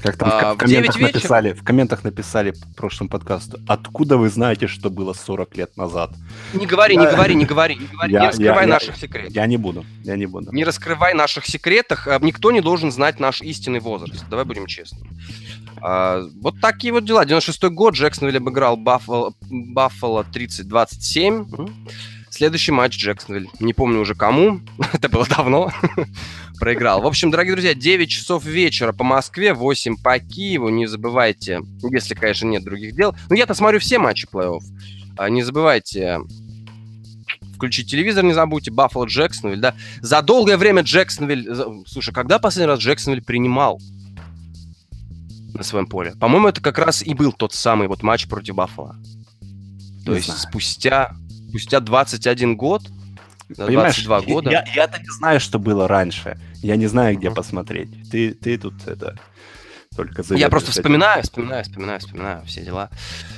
как 0.03 0.18
там 0.18 0.30
а, 0.32 0.53
в, 0.53 0.58
комментах 0.58 1.00
написали, 1.00 1.53
в 1.53 1.63
комментах 1.63 2.03
написали 2.03 2.51
в 2.51 2.75
прошлом 2.75 3.08
подкасту, 3.08 3.58
откуда 3.68 4.18
вы 4.18 4.30
знаете, 4.30 4.68
что 4.68 4.89
было 4.89 5.13
40 5.13 5.56
лет 5.56 5.77
назад? 5.77 6.12
Не 6.53 6.65
говори, 6.65 6.98
не 6.98 7.06
говори, 7.06 7.36
не 7.36 7.46
говори, 7.46 7.75
не, 7.75 7.86
говори, 7.88 8.12
я, 8.12 8.20
не 8.20 8.27
раскрывай 8.27 8.65
я, 8.65 8.74
наших 8.74 8.96
я, 8.96 9.01
секретов. 9.01 9.34
Я 9.34 9.46
не 9.48 9.58
буду, 9.58 9.86
я 10.03 10.18
не 10.18 10.25
буду. 10.25 10.51
Не 10.51 10.65
раскрывай 10.65 11.13
наших 11.13 11.46
секретов, 11.46 12.06
а, 12.06 12.20
никто 12.20 12.51
не 12.51 12.60
должен 12.60 12.92
знать 12.92 13.22
наш 13.22 13.42
истинный 13.42 13.80
возраст, 13.80 14.25
давай 14.30 14.44
будем 14.44 14.65
честны. 14.68 15.08
А, 15.82 16.22
вот 16.42 16.60
такие 16.60 16.92
вот 16.92 17.06
дела. 17.06 17.25
96-й 17.25 17.70
год 17.70 17.94
Джексонвилл 17.94 18.38
обыграл 18.38 18.75
Баффало, 18.75 19.34
Баффало 19.50 20.25
30-27. 20.34 21.70
Следующий 22.44 22.74
матч 22.74 22.98
Джексонвилл. 22.98 23.50
Не 23.62 23.74
помню 23.74 24.02
уже 24.02 24.16
кому. 24.16 24.60
Это 24.92 25.08
было 25.08 25.26
давно. 25.26 25.72
Проиграл. 26.60 27.02
В 27.02 27.08
общем, 27.08 27.32
дорогие 27.32 27.54
друзья, 27.54 27.74
9 27.74 28.10
часов 28.10 28.44
вечера 28.44 28.92
по 28.92 29.06
Москве, 29.06 29.54
8 29.54 29.96
по 30.04 30.20
Киеву. 30.20 30.68
Не 30.68 30.86
забывайте, 30.86 31.62
если, 31.90 32.16
конечно, 32.16 32.46
нет 32.48 32.66
других 32.66 32.98
дел. 32.98 33.16
Ну, 33.30 33.38
я-то 33.38 33.54
смотрю 33.54 33.80
все 33.80 33.98
матчи 33.98 34.28
плей-офф. 34.30 34.60
А, 35.16 35.30
не 35.30 35.42
забывайте 35.42 36.20
включить 37.56 37.90
телевизор, 37.90 38.26
не 38.26 38.34
забудьте. 38.34 38.72
Баффало 38.72 39.06
Джексонвилл, 39.06 39.62
да. 39.62 39.74
За 40.02 40.22
долгое 40.22 40.58
время 40.58 40.82
Джексонвилл... 40.82 41.86
Слушай, 41.88 42.14
когда 42.14 42.40
последний 42.40 42.68
раз 42.68 42.80
Джексонвилл 42.82 43.24
принимал 43.24 43.80
на 45.54 45.64
своем 45.64 45.88
поле? 45.88 46.12
По-моему, 46.20 46.50
это 46.50 46.60
как 46.60 46.78
раз 46.78 47.04
и 47.04 47.14
был 47.14 47.32
тот 47.32 47.54
самый 47.54 47.88
вот 47.88 48.04
матч 48.04 48.28
против 48.28 48.56
Баффало. 48.56 48.98
То 50.06 50.12
не 50.12 50.18
есть 50.18 50.26
знаю. 50.26 50.42
спустя 50.42 51.16
спустя 51.53 51.79
21 51.79 52.55
год, 52.55 52.81
Понимаешь, 53.55 54.03
22 54.03 54.22
года. 54.22 54.50
Я, 54.50 54.65
я-то 54.74 55.00
не 55.00 55.10
знаю, 55.10 55.39
что 55.39 55.60
было 55.60 55.88
раньше. 55.88 56.39
Я 56.63 56.75
не 56.75 56.88
знаю, 56.88 57.17
где 57.17 57.27
uh-huh. 57.27 57.36
посмотреть. 57.36 57.89
Ты, 58.10 58.33
ты 58.33 58.57
тут 58.57 58.88
это 58.88 59.19
только 59.95 60.24
Я 60.33 60.50
просто 60.50 60.72
вспоминаю, 60.72 61.22
вспоминаю, 61.22 61.63
вспоминаю, 61.63 62.00
вспоминаю 62.00 62.45
все 62.48 62.62
дела. 62.62 62.89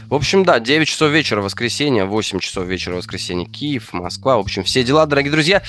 В 0.07 0.13
общем, 0.13 0.45
да, 0.45 0.61
9 0.61 0.87
часов 0.87 1.11
вечера 1.11 1.41
воскресенье, 1.41 2.05
8 2.05 2.39
часов 2.39 2.65
вечера 2.65 2.95
воскресенье 2.95 3.45
Киев, 3.45 3.91
Москва. 3.91 4.37
В 4.37 4.41
общем, 4.41 4.63
все 4.63 4.83
дела, 4.83 5.05
дорогие 5.05 5.31
друзья. 5.31 5.61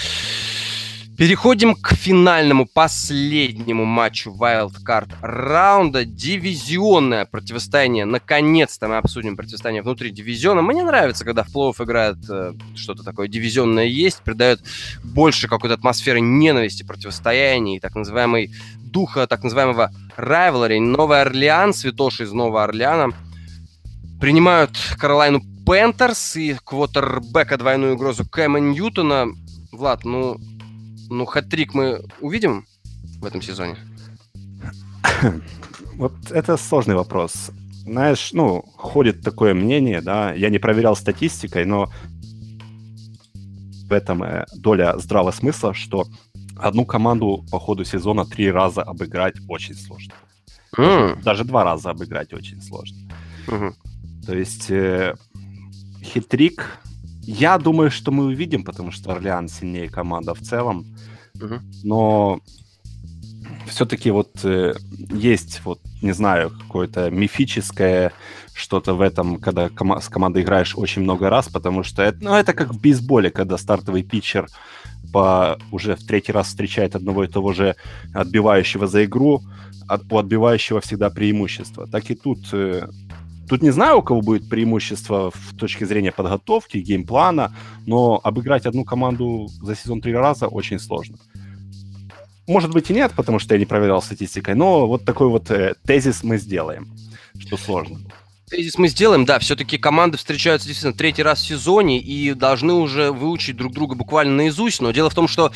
Переходим 1.17 1.75
к 1.75 1.95
финальному, 1.95 2.67
последнему 2.67 3.87
матчу 3.87 4.37
Wildcard 4.39 5.15
раунда. 5.23 6.05
Дивизионное 6.05 7.25
противостояние. 7.25 8.05
Наконец-то 8.05 8.87
мы 8.87 8.99
обсудим 8.99 9.35
противостояние 9.35 9.83
внутри 9.83 10.11
дивизиона. 10.11 10.61
Мне 10.61 10.83
нравится, 10.83 11.25
когда 11.25 11.43
в 11.43 11.51
плей 11.51 11.73
играет 11.87 12.19
э, 12.29 12.53
что-то 12.75 13.03
такое 13.03 13.29
дивизионное 13.29 13.87
есть, 13.87 14.21
придает 14.25 14.61
больше 15.03 15.49
какой-то 15.49 15.75
атмосферы 15.75 16.21
ненависти, 16.21 16.83
противостояния 16.83 17.79
и 17.79 17.81
так 17.81 17.95
называемой 17.95 18.51
духа 18.79 19.27
так 19.27 19.43
называемого 19.43 19.93
rivalry. 20.19 20.81
Новый 20.81 21.23
Орлеан, 21.23 21.73
святоши 21.73 22.25
из 22.25 22.33
Нового 22.33 22.63
Орлеана, 22.65 23.15
принимают 24.21 24.77
Каролайну 24.99 25.41
Пентерс 25.67 26.37
и 26.37 26.57
квотербека 26.63 27.57
двойную 27.57 27.95
угрозу 27.95 28.29
Кэма 28.29 28.61
Ньютона. 28.61 29.29
Влад, 29.73 30.05
ну, 30.05 30.39
ну, 31.09 31.25
хэт-трик 31.25 31.75
мы 31.75 32.03
увидим 32.21 32.67
в 33.21 33.27
этом 33.27 33.43
сезоне? 33.43 33.77
Вот 35.97 36.13
это 36.31 36.59
сложный 36.59 36.95
вопрос. 36.95 37.51
Знаешь, 37.85 38.33
ну, 38.35 38.63
ходит 38.77 39.23
такое 39.23 39.55
мнение, 39.55 40.03
да, 40.03 40.35
я 40.35 40.51
не 40.51 40.59
проверял 40.59 40.95
статистикой, 40.95 41.65
но 41.65 41.91
в 43.89 43.93
этом 43.93 44.23
э, 44.23 44.45
доля 44.55 44.99
здравого 44.99 45.31
смысла, 45.31 45.73
что 45.73 46.07
одну 46.59 46.85
команду 46.85 47.47
по 47.51 47.59
ходу 47.59 47.85
сезона 47.85 48.27
три 48.27 48.51
раза 48.51 48.83
обыграть 48.83 49.37
очень 49.49 49.75
сложно. 49.75 50.15
Mm. 50.77 51.23
Даже 51.23 51.45
два 51.45 51.65
раза 51.65 51.91
обыграть 51.91 52.35
очень 52.35 52.61
сложно. 52.61 52.99
Mm-hmm. 53.47 53.75
То 54.27 54.37
есть 54.37 54.71
э, 54.71 55.15
хитрик 56.03 56.79
я 57.27 57.59
думаю, 57.59 57.91
что 57.91 58.13
мы 58.13 58.27
увидим, 58.27 58.65
потому 58.65 58.93
что 58.93 59.13
Орлеан 59.13 59.49
сильнее 59.49 59.89
команда 59.89 60.35
в 60.35 60.41
целом. 60.41 60.87
Угу. 61.35 61.55
Но 61.83 62.41
все-таки 63.67 64.11
вот 64.11 64.45
э, 64.45 64.75
есть, 65.11 65.61
вот, 65.65 65.81
не 66.03 66.13
знаю, 66.13 66.51
какое-то 66.51 67.11
мифическое 67.11 68.13
что-то 68.55 68.95
в 68.95 69.01
этом, 69.01 69.39
когда 69.39 69.69
ком- 69.69 70.01
с 70.01 70.09
командой 70.09 70.43
играешь 70.43 70.75
очень 70.77 71.03
много 71.03 71.29
раз, 71.29 71.49
потому 71.49 71.83
что 71.83 72.03
это, 72.03 72.19
ну, 72.21 72.35
это 72.35 72.53
как 72.53 72.73
в 72.73 72.81
бейсболе, 72.81 73.31
когда 73.31 73.59
стартовый 73.59 74.03
питчер 74.03 74.47
по, 75.13 75.59
уже 75.73 75.97
в 75.97 76.07
третий 76.07 76.33
раз 76.33 76.47
встречает 76.47 76.95
одного 76.95 77.25
и 77.25 77.29
того 77.29 77.53
же 77.53 77.77
отбивающего 78.15 78.87
за 78.87 79.05
игру, 79.05 79.43
от, 79.89 80.11
у 80.11 80.19
отбивающего 80.19 80.81
всегда 80.81 81.11
преимущество. 81.11 81.87
Так 81.87 82.11
и 82.11 82.15
тут 82.15 82.39
э, 82.53 82.89
Тут 83.49 83.63
не 83.63 83.71
знаю, 83.71 83.99
у 83.99 84.03
кого 84.03 84.21
будет 84.23 84.49
преимущество 84.49 85.31
в 85.33 85.57
точке 85.57 85.87
зрения 85.87 86.13
подготовки, 86.13 86.79
геймплана, 86.79 87.55
но 87.87 88.21
обыграть 88.25 88.67
одну 88.67 88.85
команду 88.85 89.49
за 89.63 89.77
сезон 89.77 90.01
три 90.01 90.15
раза 90.15 90.49
очень 90.49 90.79
сложно. 90.79 91.17
Может 92.49 92.73
быть 92.73 92.91
и 92.91 92.95
нет, 92.95 93.13
потому 93.17 93.39
что 93.39 93.55
я 93.55 93.59
не 93.59 93.67
проверял 93.67 94.03
статистикой, 94.03 94.55
но 94.55 94.87
вот 94.87 95.05
такой 95.05 95.29
вот 95.29 95.51
э, 95.51 95.75
тезис 95.85 96.23
мы 96.23 96.39
сделаем, 96.39 96.89
что 97.39 97.57
сложно. 97.57 97.99
Тезис 98.49 98.79
мы 98.79 98.87
сделаем, 98.87 99.25
да, 99.25 99.41
все-таки 99.41 99.77
команды 99.77 100.19
встречаются 100.19 100.69
действительно 100.69 100.97
третий 100.97 101.25
раз 101.25 101.41
в 101.41 101.47
сезоне 101.47 101.99
и 101.99 102.33
должны 102.33 102.75
уже 102.75 103.11
выучить 103.11 103.57
друг 103.57 103.73
друга 103.73 103.97
буквально 103.97 104.37
наизусть, 104.37 104.81
но 104.81 104.93
дело 104.93 105.11
в 105.11 105.17
том, 105.17 105.27
что 105.27 105.51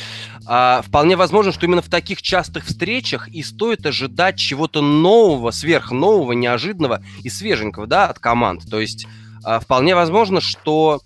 а, 0.44 0.82
вполне 0.82 1.14
возможно, 1.14 1.52
что 1.52 1.66
именно 1.66 1.82
в 1.82 1.88
таких 1.88 2.20
частых 2.20 2.64
встречах 2.66 3.28
и 3.28 3.44
стоит 3.44 3.86
ожидать 3.86 4.38
чего-то 4.38 4.82
нового, 4.82 5.52
сверхнового, 5.52 6.32
неожиданного 6.32 7.00
и 7.22 7.28
свеженького, 7.28 7.86
да, 7.86 8.08
от 8.08 8.18
команд. 8.18 8.68
То 8.68 8.80
есть 8.80 9.06
а, 9.44 9.60
вполне 9.60 9.94
возможно, 9.94 10.40
что 10.40 11.00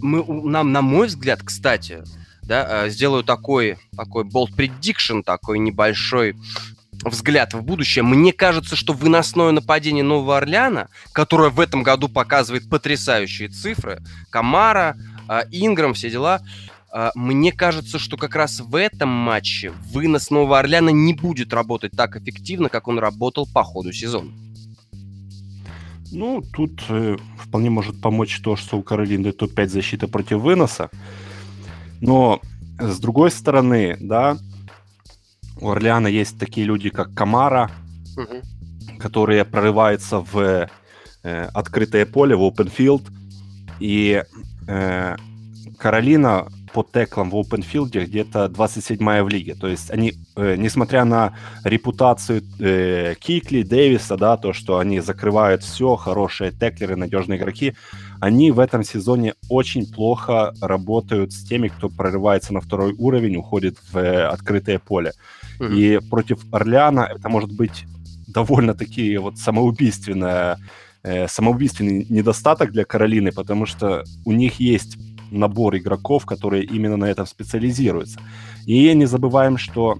мы, 0.00 0.24
нам, 0.48 0.72
на 0.72 0.80
мой 0.80 1.08
взгляд, 1.08 1.42
кстати, 1.44 2.02
да, 2.44 2.84
а, 2.84 2.88
сделаю 2.88 3.24
такой, 3.24 3.76
такой 3.94 4.24
bold 4.24 4.56
prediction, 4.56 5.22
такой 5.22 5.58
небольшой 5.58 6.34
взгляд 7.04 7.54
в 7.54 7.62
будущее, 7.62 8.02
мне 8.02 8.32
кажется, 8.32 8.76
что 8.76 8.92
выносное 8.92 9.50
нападение 9.50 10.04
Нового 10.04 10.38
Орлеана, 10.38 10.88
которое 11.12 11.50
в 11.50 11.60
этом 11.60 11.82
году 11.82 12.08
показывает 12.08 12.68
потрясающие 12.68 13.48
цифры, 13.48 14.02
Камара, 14.30 14.96
а, 15.28 15.44
Инграм, 15.50 15.94
все 15.94 16.10
дела, 16.10 16.40
а, 16.90 17.10
мне 17.14 17.52
кажется, 17.52 17.98
что 17.98 18.16
как 18.16 18.36
раз 18.36 18.60
в 18.60 18.76
этом 18.76 19.08
матче 19.08 19.72
вынос 19.92 20.30
Нового 20.30 20.58
Орлеана 20.58 20.90
не 20.90 21.12
будет 21.12 21.52
работать 21.52 21.92
так 21.92 22.16
эффективно, 22.16 22.68
как 22.68 22.88
он 22.88 22.98
работал 22.98 23.48
по 23.52 23.62
ходу 23.62 23.92
сезона. 23.92 24.30
Ну, 26.12 26.42
тут 26.52 26.84
э, 26.88 27.16
вполне 27.36 27.70
может 27.70 28.00
помочь 28.00 28.40
то, 28.40 28.54
что 28.54 28.78
у 28.78 28.82
Каролины 28.82 29.32
топ-5 29.32 29.66
защита 29.66 30.06
против 30.06 30.38
выноса. 30.38 30.90
Но 32.00 32.40
с 32.78 33.00
другой 33.00 33.32
стороны, 33.32 33.96
да, 33.98 34.38
у 35.60 35.70
Орлеана 35.70 36.08
есть 36.08 36.38
такие 36.38 36.66
люди, 36.66 36.90
как 36.90 37.14
Камара, 37.14 37.70
угу. 38.16 38.98
которые 38.98 39.44
прорываются 39.44 40.20
в 40.20 40.68
э, 41.22 41.48
открытое 41.54 42.06
поле, 42.06 42.36
в 42.36 42.42
open 42.42 42.72
field. 42.74 43.02
И 43.80 44.22
э, 44.66 45.16
Каролина 45.78 46.48
по 46.74 46.82
теклам 46.82 47.30
в 47.30 47.34
open 47.36 47.64
field 47.64 48.04
где-то 48.04 48.46
27-я 48.46 49.22
в 49.22 49.28
лиге. 49.28 49.54
То 49.54 49.68
есть 49.68 49.90
они, 49.90 50.14
э, 50.36 50.56
несмотря 50.56 51.04
на 51.04 51.36
репутацию 51.62 52.42
э, 52.58 53.14
Кикли, 53.20 53.62
Дэвиса, 53.62 54.16
да, 54.16 54.36
то, 54.36 54.52
что 54.52 54.78
они 54.78 55.00
закрывают 55.00 55.62
все, 55.62 55.94
хорошие 55.94 56.50
теклеры, 56.50 56.96
надежные 56.96 57.38
игроки, 57.38 57.74
они 58.24 58.50
в 58.52 58.58
этом 58.58 58.84
сезоне 58.84 59.34
очень 59.50 59.86
плохо 59.86 60.54
работают 60.62 61.34
с 61.34 61.44
теми, 61.44 61.68
кто 61.68 61.90
прорывается 61.90 62.54
на 62.54 62.62
второй 62.62 62.94
уровень, 62.94 63.36
уходит 63.36 63.76
в 63.92 63.98
э, 63.98 64.24
открытое 64.24 64.78
поле. 64.78 65.12
Mm-hmm. 65.60 65.74
И 65.76 66.08
против 66.08 66.38
Орлеана 66.50 67.02
это 67.14 67.28
может 67.28 67.52
быть 67.52 67.84
довольно-таки 68.26 69.18
вот 69.18 69.36
самоубийственное, 69.36 70.56
э, 71.02 71.28
самоубийственный 71.28 72.06
недостаток 72.08 72.72
для 72.72 72.86
Каролины, 72.86 73.30
потому 73.30 73.66
что 73.66 74.04
у 74.24 74.32
них 74.32 74.58
есть 74.58 74.96
набор 75.30 75.76
игроков, 75.76 76.24
которые 76.24 76.64
именно 76.64 76.96
на 76.96 77.04
этом 77.04 77.26
специализируются. 77.26 78.20
И 78.64 78.94
не 78.94 79.04
забываем, 79.04 79.58
что 79.58 79.98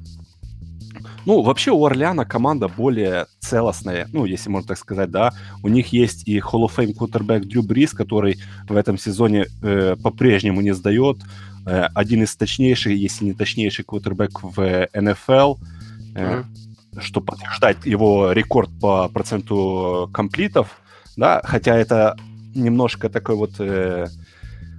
Ну, 1.26 1.42
вообще 1.42 1.70
у 1.70 1.84
Орлеана 1.84 2.24
команда 2.24 2.68
более 2.68 3.26
целостная, 3.40 4.08
ну, 4.12 4.24
если 4.24 4.50
можно 4.50 4.68
так 4.68 4.78
сказать, 4.78 5.10
да. 5.10 5.32
У 5.62 5.68
них 5.68 5.92
есть 5.92 6.28
и 6.28 6.38
Hall 6.38 6.66
of 6.66 6.76
Fame 6.76 6.94
квотербек 6.94 7.44
Дрю 7.44 7.62
Брис, 7.62 7.92
который 7.92 8.38
в 8.68 8.76
этом 8.76 8.98
сезоне 8.98 9.46
э, 9.62 9.96
по-прежнему 10.02 10.60
не 10.60 10.72
сдает. 10.74 11.18
Э, 11.66 11.88
один 11.94 12.22
из 12.22 12.36
точнейших, 12.36 12.92
если 12.92 13.24
не 13.24 13.32
точнейший 13.32 13.84
квотербек 13.84 14.42
в 14.42 14.88
НФЛ, 14.92 15.56
э, 16.14 16.42
mm-hmm. 16.42 17.00
что 17.00 17.20
подтверждает 17.20 17.86
его 17.86 18.32
рекорд 18.32 18.70
по 18.80 19.08
проценту 19.08 20.10
комплитов, 20.12 20.80
да, 21.16 21.40
хотя 21.44 21.76
это 21.76 22.16
немножко 22.54 23.08
такой 23.08 23.36
вот... 23.36 23.52
Э, 23.58 24.06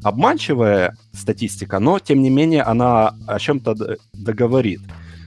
обманчивая 0.03 0.95
статистика, 1.13 1.79
но, 1.79 1.97
тем 1.97 2.21
не 2.21 2.29
менее, 2.29 2.61
она 2.61 3.15
о 3.25 3.39
чем-то 3.39 3.97
договорит. 4.13 4.81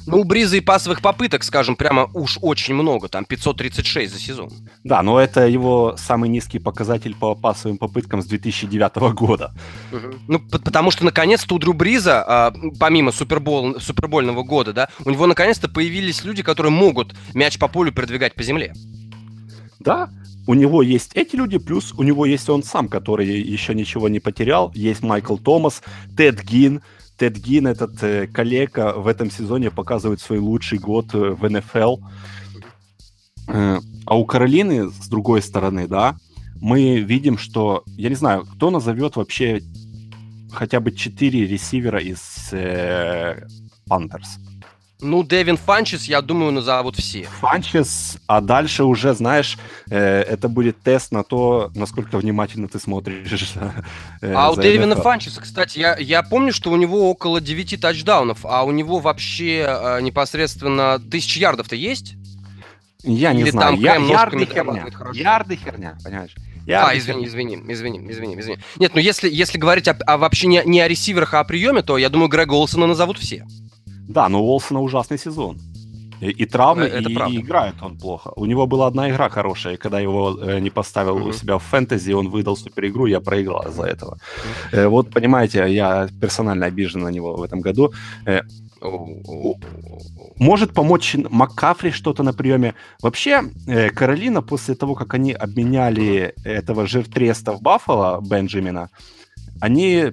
Ну, 0.09 0.21
у 0.21 0.25
Бриза 0.25 0.57
и 0.57 0.61
пасовых 0.61 1.03
попыток, 1.03 1.45
скажем, 1.45 1.77
прямо 1.77 2.11
уж 2.15 2.39
очень 2.41 2.75
много, 2.75 3.09
там 3.09 3.25
536 3.27 4.13
за 4.13 4.19
сезон. 4.19 4.51
Да, 4.83 5.03
но 5.03 5.21
это 5.21 5.47
его 5.47 5.97
самый 5.99 6.31
низкий 6.31 6.59
показатель 6.59 7.15
по 7.15 7.35
пасовым 7.35 7.77
попыткам 7.77 8.23
с 8.23 8.27
2009 8.27 8.97
года. 9.13 9.53
Угу. 9.93 10.15
Ну, 10.29 10.41
потому 10.41 10.91
что 10.91 11.05
наконец-то 11.05 11.55
у 11.55 11.59
Дрю 11.59 11.75
Бриза, 11.75 12.25
а, 12.27 12.55
помимо 12.81 13.13
супербол, 13.13 13.81
супербольного 13.81 14.43
года, 14.43 14.73
да, 14.73 14.89
у 15.05 15.11
него 15.11 15.27
наконец-то 15.27 15.69
появились 15.69 16.25
люди, 16.25 16.43
которые 16.43 16.73
могут 16.73 17.15
мяч 17.35 17.59
по 17.59 17.69
полю 17.69 17.93
продвигать 17.93 18.35
по 18.35 18.43
земле. 18.43 18.73
Да, 19.79 20.09
у 20.49 20.55
него 20.55 20.81
есть 20.81 21.11
эти 21.15 21.37
люди, 21.37 21.59
плюс 21.59 21.93
у 21.99 22.03
него 22.03 22.25
есть 22.25 22.49
он 22.49 22.63
сам, 22.63 22.89
который 22.89 23.27
еще 23.27 23.75
ничего 23.75 24.09
не 24.09 24.19
потерял. 24.19 24.73
Есть 24.75 25.03
Майкл 25.03 25.37
Томас, 25.37 25.83
Тед 26.17 26.43
Гин, 26.43 26.81
Тед 27.19 27.37
Гин, 27.39 27.67
этот 27.67 28.03
э, 28.03 28.27
коллега, 28.29 28.95
в 28.97 29.09
этом 29.09 29.31
сезоне 29.31 29.71
показывает 29.71 30.21
свой 30.21 30.39
лучший 30.39 30.79
год 30.79 31.15
э, 31.15 31.31
в 31.31 31.49
НФЛ. 31.49 31.97
Э, 33.49 33.81
а 34.07 34.17
у 34.17 34.25
Каролины, 34.25 34.89
с 34.89 35.09
другой 35.09 35.43
стороны, 35.43 35.89
да, 35.89 36.17
мы 36.61 37.01
видим, 37.01 37.37
что, 37.37 37.83
я 37.97 38.09
не 38.09 38.15
знаю, 38.15 38.47
кто 38.47 38.71
назовет 38.71 39.17
вообще 39.17 39.63
хотя 40.53 40.81
бы 40.81 40.93
четыре 40.93 41.47
ресивера 41.47 42.01
из 42.01 42.53
э. 42.53 43.47
Ну, 45.01 45.23
Дэвин 45.23 45.57
Фанчес, 45.57 46.07
я 46.07 46.21
думаю, 46.21 46.51
назовут 46.51 46.97
все. 46.97 47.23
Фанчес, 47.41 48.19
а 48.27 48.41
дальше 48.41 48.83
уже, 48.83 49.15
знаешь, 49.15 49.57
э, 49.91 50.23
это 50.23 50.49
будет 50.49 50.83
тест 50.83 51.13
на 51.13 51.23
то, 51.23 51.71
насколько 51.77 52.19
внимательно 52.19 52.67
ты 52.67 52.81
смотришь. 52.81 53.55
Э, 54.21 54.33
а 54.35 54.51
у 54.51 54.57
Дэвина 54.57 54.97
Фанчеса, 54.97 55.41
кстати, 55.41 55.79
я, 55.79 55.97
я 55.97 56.25
помню, 56.25 56.53
что 56.53 56.73
у 56.73 56.77
него 56.77 57.11
около 57.11 57.41
9 57.41 57.81
тачдаунов, 57.81 58.45
а 58.45 58.65
у 58.65 58.73
него 58.73 58.99
вообще 58.99 59.65
э, 59.69 60.01
непосредственно 60.01 60.99
тысяч 60.99 61.37
ярдов-то 61.37 61.77
есть? 61.77 62.15
Я 63.05 63.33
не 63.33 63.43
Или 63.43 63.51
знаю. 63.51 63.75
Там 63.75 63.81
я, 63.81 63.97
ярды 63.97 64.47
херня. 64.47 64.87
Ярды 65.13 65.57
херня, 65.57 65.97
понимаешь? 66.03 66.35
Я 66.67 66.89
а, 66.89 66.99
извини, 66.99 67.25
извини, 67.25 67.55
извини, 67.69 67.99
извини, 68.11 68.39
извини. 68.39 68.59
Нет, 68.77 68.93
ну 68.95 69.01
если, 69.01 69.31
если 69.31 69.57
говорить 69.57 69.89
о, 69.89 69.93
о 69.93 70.19
вообще 70.19 70.49
не, 70.49 70.63
не 70.67 70.81
о 70.81 70.89
ресиверах, 70.89 71.33
а 71.35 71.41
о 71.41 71.45
приеме, 71.45 71.83
то 71.83 71.97
я 71.97 72.11
думаю, 72.11 72.29
Грега 72.29 72.55
Олсона 72.55 72.87
назовут 72.87 73.19
все. 73.19 73.47
Да, 74.09 74.29
но 74.29 74.43
у 74.43 74.47
Уолсона 74.47 74.81
ужасный 74.81 75.19
сезон. 75.19 75.59
И, 76.21 76.31
и 76.31 76.47
травмы, 76.47 76.85
это 76.85 77.09
и, 77.11 77.35
и 77.35 77.41
играет 77.41 77.75
он 77.83 77.97
плохо. 77.97 78.33
У 78.37 78.47
него 78.47 78.67
была 78.67 78.89
одна 78.89 79.09
игра 79.09 79.29
хорошая, 79.29 79.77
когда 79.77 80.01
его 80.01 80.37
э, 80.41 80.59
не 80.59 80.71
поставил 80.71 81.19
mm-hmm. 81.19 81.29
у 81.29 81.33
себя 81.33 81.59
в 81.59 81.63
фэнтези, 81.63 82.13
он 82.13 82.29
выдал 82.29 82.57
супер 82.57 82.87
игру, 82.87 83.07
я 83.07 83.21
проиграл 83.21 83.69
из-за 83.69 83.85
этого. 83.85 84.15
Mm-hmm. 84.15 84.79
Э, 84.79 84.89
вот, 84.89 85.11
понимаете, 85.11 85.65
я 85.69 86.09
персонально 86.21 86.67
обижен 86.67 87.03
на 87.03 87.09
него 87.09 87.37
в 87.37 87.43
этом 87.43 87.61
году. 87.61 87.93
Э, 88.27 88.41
может 90.39 90.73
помочь 90.73 91.17
Маккафри 91.31 91.91
что-то 91.91 92.23
на 92.23 92.33
приеме. 92.33 92.75
Вообще, 93.03 93.43
э, 93.67 93.91
Каролина 93.91 94.43
после 94.43 94.75
того, 94.75 94.95
как 94.95 95.15
они 95.15 95.33
обменяли 95.33 96.35
этого 96.45 96.87
жиртреста 96.87 97.53
в 97.53 97.63
Баффало, 97.63 98.21
Бенджамина, 98.21 98.89
они 99.61 100.11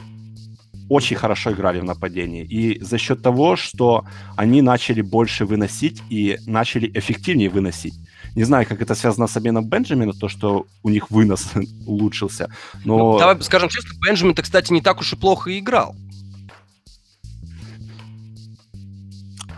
очень 0.89 1.15
хорошо 1.15 1.51
играли 1.51 1.79
в 1.79 1.83
нападении. 1.83 2.43
И 2.43 2.81
за 2.83 2.97
счет 2.97 3.21
того, 3.21 3.55
что 3.55 4.05
они 4.35 4.61
начали 4.61 5.01
больше 5.01 5.45
выносить 5.45 6.01
и 6.09 6.37
начали 6.45 6.91
эффективнее 6.93 7.49
выносить. 7.49 7.95
Не 8.35 8.43
знаю, 8.43 8.65
как 8.67 8.81
это 8.81 8.95
связано 8.95 9.27
с 9.27 9.37
обменом 9.37 9.65
Бенджамина, 9.65 10.13
то, 10.13 10.27
что 10.27 10.65
у 10.83 10.89
них 10.89 11.09
вынос 11.09 11.51
улучшился. 11.87 12.49
Но... 12.83 13.13
Ну, 13.13 13.19
давай 13.19 13.41
скажем 13.41 13.69
честно, 13.69 13.91
Бенджамин-то, 14.05 14.41
кстати, 14.41 14.73
не 14.73 14.81
так 14.81 14.99
уж 14.99 15.13
и 15.13 15.15
плохо 15.15 15.49
и 15.49 15.59
играл. 15.59 15.95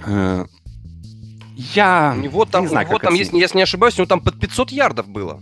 Э, 0.06 0.46
я 1.56 2.14
у 2.16 2.22
него 2.22 2.46
там, 2.46 2.64
не 2.64 2.70
знаю, 2.70 2.88
у 2.88 2.90
него 2.90 3.00
там 3.00 3.16
если, 3.16 3.38
если 3.38 3.58
не 3.58 3.64
ошибаюсь, 3.64 3.96
у 3.96 3.98
него 3.98 4.08
там 4.08 4.22
под 4.22 4.40
500 4.40 4.72
ярдов 4.72 5.08
было. 5.08 5.42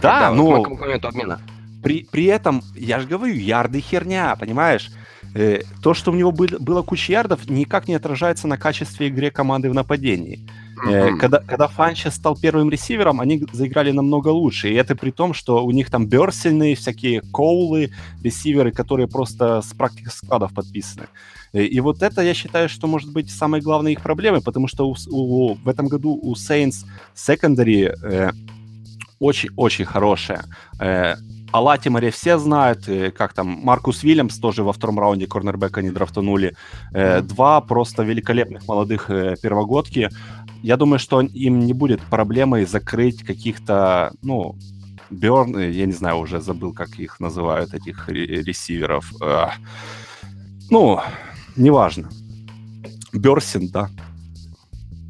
Да, 0.00 0.30
но... 0.32 0.62
К 0.62 0.68
моменту 0.68 1.08
обмена. 1.08 1.40
При, 1.82 2.04
при 2.04 2.24
этом, 2.24 2.62
я 2.74 3.00
же 3.00 3.06
говорю, 3.06 3.34
ярды 3.34 3.80
херня, 3.80 4.36
понимаешь? 4.36 4.90
Э, 5.34 5.62
то, 5.82 5.94
что 5.94 6.12
у 6.12 6.14
него 6.14 6.30
был, 6.30 6.46
было 6.60 6.82
куча 6.82 7.12
ярдов, 7.12 7.48
никак 7.50 7.88
не 7.88 7.94
отражается 7.94 8.46
на 8.46 8.56
качестве 8.56 9.08
игры 9.08 9.30
команды 9.30 9.68
в 9.68 9.74
нападении. 9.74 10.38
Mm-hmm. 10.86 11.18
Когда, 11.18 11.38
когда 11.38 11.68
Фанча 11.68 12.10
стал 12.10 12.36
первым 12.36 12.70
ресивером, 12.70 13.20
они 13.20 13.44
заиграли 13.52 13.90
намного 13.90 14.28
лучше. 14.28 14.70
И 14.70 14.74
это 14.74 14.94
при 14.94 15.10
том, 15.10 15.34
что 15.34 15.64
у 15.64 15.70
них 15.70 15.90
там 15.90 16.06
берсельные 16.06 16.74
всякие 16.74 17.20
коулы, 17.32 17.90
ресиверы, 18.22 18.70
которые 18.70 19.08
просто 19.08 19.60
с 19.60 19.72
практик 19.72 20.12
складов 20.12 20.54
подписаны. 20.54 21.06
Э, 21.52 21.64
и 21.64 21.80
вот 21.80 22.02
это, 22.02 22.22
я 22.22 22.34
считаю, 22.34 22.68
что 22.68 22.86
может 22.86 23.12
быть 23.12 23.30
самой 23.30 23.60
главной 23.60 23.92
их 23.92 24.02
проблемой, 24.02 24.40
потому 24.40 24.68
что 24.68 24.88
у, 24.88 24.96
у, 25.10 25.54
в 25.54 25.68
этом 25.68 25.88
году 25.88 26.18
у 26.22 26.34
Saints 26.34 26.84
secondary 27.14 27.92
э, 28.02 28.30
очень-очень 29.18 29.84
хорошая. 29.84 30.44
Э, 30.80 31.14
о 31.52 31.60
Латиморе 31.60 32.10
все 32.10 32.38
знают, 32.38 32.88
как 33.16 33.32
там 33.32 33.46
Маркус 33.62 34.02
Вильямс 34.02 34.38
тоже 34.38 34.62
во 34.62 34.72
втором 34.72 34.98
раунде 34.98 35.26
корнербека 35.26 35.82
не 35.82 35.90
драфтанули. 35.90 36.56
Mm-hmm. 36.92 37.22
Два 37.22 37.60
просто 37.60 38.02
великолепных 38.02 38.66
молодых 38.66 39.08
э, 39.10 39.36
первогодки. 39.40 40.10
Я 40.62 40.76
думаю, 40.76 40.98
что 40.98 41.20
им 41.20 41.60
не 41.60 41.72
будет 41.72 42.00
проблемой 42.00 42.64
закрыть 42.64 43.22
каких-то, 43.22 44.12
ну, 44.22 44.56
Берн, 45.10 45.58
я 45.58 45.86
не 45.86 45.92
знаю, 45.92 46.18
уже 46.18 46.40
забыл, 46.40 46.72
как 46.72 46.98
их 46.98 47.20
называют, 47.20 47.74
этих 47.74 48.08
ресиверов. 48.08 49.12
Ну, 50.70 51.00
неважно. 51.56 52.08
Берсин, 53.12 53.68
да. 53.68 53.90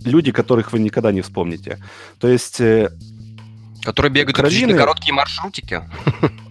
Люди, 0.05 0.33
которых 0.33 0.73
вы 0.73 0.81
никогда 0.81 1.13
не 1.13 1.23
вспомните. 1.23 1.79
То 2.19 2.29
есть 2.29 2.61
э, 2.61 2.91
Которые 3.85 4.11
бегают 4.11 4.37
Каролины... 4.37 4.57
исключительно 4.57 4.81
короткие 4.81 5.15
маршрутики? 5.15 5.83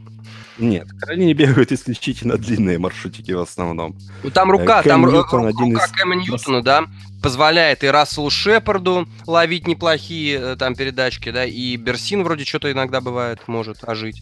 Нет, 0.59 0.87
Каролине 0.99 1.33
бегают 1.33 1.71
исключительно 1.71 2.37
длинные 2.37 2.77
маршрутики 2.77 3.31
в 3.31 3.41
основном. 3.41 3.95
Ну 4.23 4.29
там 4.29 4.51
рука, 4.51 4.83
Кэм 4.83 4.89
там 4.89 5.01
Ньютон, 5.01 5.47
рука 5.47 5.85
из... 5.85 5.91
Кэма 5.91 6.15
Ньютона, 6.15 6.61
да, 6.61 6.85
позволяет 7.23 7.83
и 7.83 7.87
Расселу 7.87 8.29
Шепарду 8.29 9.07
ловить 9.25 9.67
неплохие 9.67 10.39
э, 10.39 10.55
там 10.55 10.75
передачки, 10.75 11.31
да, 11.31 11.43
и 11.45 11.75
Берсин 11.75 12.23
вроде 12.23 12.45
что-то 12.45 12.71
иногда 12.71 13.01
бывает, 13.01 13.41
может 13.47 13.83
ожить. 13.83 14.21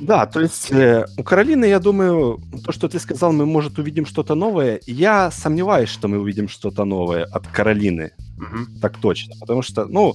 Да, 0.00 0.24
то 0.24 0.40
есть 0.40 0.72
э, 0.72 1.04
у 1.18 1.22
Каролины, 1.22 1.66
я 1.66 1.78
думаю, 1.78 2.40
то, 2.64 2.72
что 2.72 2.88
ты 2.88 2.98
сказал, 2.98 3.32
мы, 3.32 3.44
может, 3.44 3.78
увидим 3.78 4.06
что-то 4.06 4.34
новое. 4.34 4.80
Я 4.86 5.30
сомневаюсь, 5.30 5.90
что 5.90 6.08
мы 6.08 6.18
увидим 6.18 6.48
что-то 6.48 6.84
новое 6.84 7.24
от 7.24 7.46
Каролины. 7.48 8.12
Угу. 8.38 8.80
Так 8.80 8.96
точно. 8.96 9.34
Потому 9.38 9.60
что, 9.60 9.84
ну, 9.84 10.14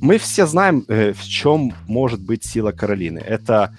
мы 0.00 0.18
все 0.18 0.46
знаем, 0.46 0.84
э, 0.88 1.12
в 1.12 1.24
чем 1.24 1.72
может 1.88 2.20
быть 2.20 2.44
сила 2.44 2.72
Каролины. 2.72 3.18
Это, 3.18 3.76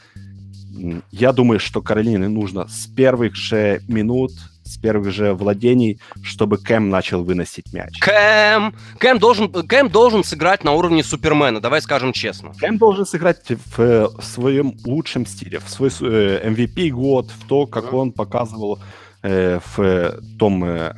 я 1.12 1.31
думаю, 1.31 1.60
что 1.60 1.81
Каролине 1.81 2.27
нужно 2.27 2.67
с 2.67 2.88
первых 2.88 3.36
же 3.36 3.81
минут, 3.88 4.31
с 4.67 4.77
первых 4.77 5.12
же 5.12 5.33
владений, 5.33 5.99
чтобы 6.21 6.57
Кэм 6.57 6.89
начал 6.89 7.23
выносить 7.23 7.73
мяч. 7.73 7.99
Кэм! 7.99 8.75
Кэм 8.99 9.19
должен, 9.19 9.51
Кэм 9.51 9.89
должен 9.89 10.23
сыграть 10.23 10.63
на 10.63 10.73
уровне 10.73 11.03
Супермена, 11.03 11.62
давай 11.62 11.81
скажем 11.81 12.13
честно. 12.13 12.51
Кэм 12.60 12.77
должен 12.77 13.05
сыграть 13.05 13.39
в, 13.49 13.77
в 13.77 14.23
своем 14.23 14.77
лучшем 14.86 15.25
стиле, 15.25 15.60
в 15.60 15.69
свой 15.69 15.89
э, 15.89 16.49
MVP 16.49 16.89
год, 16.89 17.31
в 17.31 17.47
то, 17.47 17.65
как 17.65 17.93
он 17.93 18.12
показывал 18.12 18.79
э, 19.23 19.60
в 19.75 20.19
том... 20.38 20.63
Э, 20.63 20.95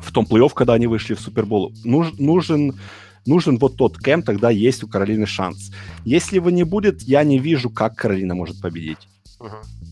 в 0.00 0.12
том 0.12 0.26
плей-офф, 0.26 0.52
когда 0.54 0.74
они 0.74 0.86
вышли 0.86 1.14
в 1.14 1.20
Супербол. 1.20 1.72
Нуж, 1.82 2.12
нужен 2.18 2.78
нужен 3.26 3.58
вот 3.58 3.76
тот 3.76 3.98
Кэм, 3.98 4.22
тогда 4.22 4.50
есть 4.50 4.82
у 4.84 4.88
Каролины 4.88 5.26
шанс. 5.26 5.70
Если 6.04 6.36
его 6.36 6.50
не 6.50 6.64
будет, 6.64 7.02
я 7.02 7.24
не 7.24 7.38
вижу, 7.38 7.70
как 7.70 7.96
Каролина 7.96 8.34
может 8.34 8.60
победить. 8.60 9.08
Uh-huh. 9.40 9.50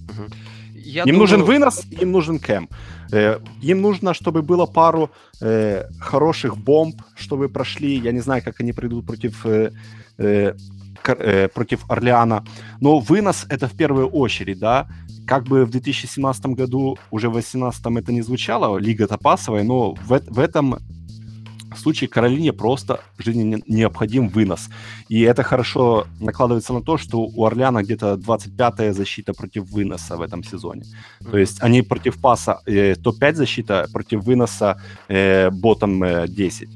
Uh-huh. 0.08 0.32
Я 0.74 1.02
им 1.02 1.14
думаю... 1.14 1.20
нужен 1.20 1.42
вынос, 1.44 1.86
им 2.00 2.12
нужен 2.12 2.38
Кэм. 2.38 2.68
Э, 3.12 3.38
им 3.62 3.80
нужно, 3.80 4.14
чтобы 4.14 4.42
было 4.42 4.66
пару 4.66 5.10
э, 5.40 5.84
хороших 6.00 6.56
бомб, 6.56 7.02
чтобы 7.14 7.48
прошли. 7.48 7.98
Я 7.98 8.12
не 8.12 8.20
знаю, 8.20 8.42
как 8.42 8.60
они 8.60 8.72
придут 8.72 9.06
против 9.06 9.46
э, 9.46 9.70
э, 10.18 10.54
э 11.06 11.48
против 11.48 11.90
Орлеана. 11.90 12.44
Но 12.80 12.98
вынос 12.98 13.46
это 13.48 13.68
в 13.68 13.76
первую 13.76 14.08
очередь, 14.08 14.58
да. 14.58 14.88
Как 15.26 15.44
бы 15.44 15.64
в 15.64 15.70
2017 15.70 16.46
году, 16.46 16.98
уже 17.10 17.28
в 17.28 17.32
2018 17.32 17.86
это 18.02 18.12
не 18.12 18.22
звучало, 18.22 18.78
лига 18.78 19.06
топасовая, 19.06 19.62
но 19.62 19.94
в, 19.94 20.20
в 20.26 20.38
этом 20.38 20.78
в 21.74 21.78
случае 21.78 22.08
Каролине 22.08 22.52
просто 22.52 23.00
жизненно 23.18 23.60
необходим 23.66 24.28
вынос. 24.28 24.68
И 25.08 25.20
это 25.20 25.42
хорошо 25.42 26.06
накладывается 26.20 26.72
на 26.72 26.82
то, 26.82 26.98
что 26.98 27.20
у 27.20 27.44
Орлеана 27.44 27.82
где-то 27.82 28.14
25-я 28.14 28.92
защита 28.92 29.32
против 29.32 29.70
выноса 29.70 30.16
в 30.16 30.22
этом 30.22 30.44
сезоне. 30.44 30.82
Mm-hmm. 30.82 31.30
То 31.30 31.38
есть 31.38 31.62
они 31.62 31.82
против 31.82 32.20
паса 32.20 32.60
э, 32.66 32.94
топ-5 32.94 33.34
защита, 33.34 33.86
против 33.92 34.24
выноса 34.24 34.80
э, 35.08 35.50
ботом 35.50 36.02
э, 36.02 36.28
10. 36.28 36.68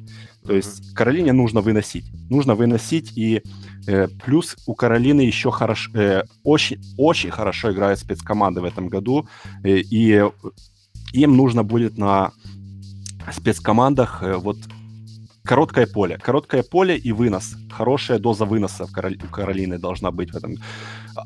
То 0.46 0.54
есть 0.54 0.94
Каролине 0.94 1.32
нужно 1.32 1.60
выносить. 1.60 2.04
Нужно 2.30 2.54
выносить, 2.54 3.12
и 3.16 3.42
э, 3.86 4.08
плюс 4.24 4.56
у 4.66 4.74
Каролины 4.74 5.22
еще 5.22 5.50
хорошо, 5.50 5.90
э, 5.94 6.22
очень, 6.44 6.78
очень 6.96 7.30
хорошо 7.30 7.72
играют 7.72 7.98
спецкоманды 7.98 8.60
в 8.60 8.64
этом 8.64 8.88
году, 8.88 9.26
э, 9.64 9.78
и 9.78 10.24
им 11.12 11.36
нужно 11.36 11.64
будет 11.64 11.98
на 11.98 12.32
спецкомандах 13.32 14.22
э, 14.22 14.36
вот 14.36 14.58
короткое 15.46 15.86
поле. 15.86 16.18
Короткое 16.18 16.62
поле 16.62 16.96
и 16.96 17.12
вынос. 17.12 17.56
Хорошая 17.70 18.18
доза 18.18 18.44
выноса 18.44 18.84
у 18.84 19.28
Каролины 19.28 19.78
должна 19.78 20.10
быть 20.10 20.32
в 20.32 20.36
этом. 20.36 20.56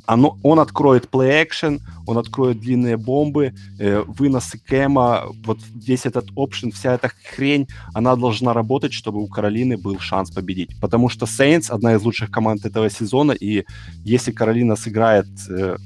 Оно, 0.06 0.38
он 0.42 0.61
откроет 0.61 1.09
play 1.11 1.44
action, 1.44 1.80
он 2.06 2.18
откроет 2.18 2.61
длинные 2.61 2.96
бомбы, 2.96 3.52
э, 3.80 4.04
выносы 4.06 4.59
кэма, 4.59 5.24
вот 5.44 5.59
здесь 5.61 6.06
этот 6.06 6.28
опшен, 6.37 6.70
вся 6.70 6.94
эта 6.94 7.11
хрень, 7.35 7.66
она 7.94 8.14
должна 8.16 8.52
работать, 8.52 8.92
чтобы 8.92 9.20
у 9.20 9.26
Каролины 9.26 9.76
был 9.76 9.98
шанс 9.98 10.30
победить. 10.30 10.80
Потому 10.80 11.09
что 11.09 11.26
Saints 11.26 11.70
одна 11.70 11.94
из 11.94 12.02
лучших 12.02 12.30
команд 12.30 12.64
этого 12.64 12.90
сезона, 12.90 13.33
и 13.33 13.64
если 14.04 14.33
Каролина 14.33 14.76
сыграет 14.76 15.26
э, 15.48 15.76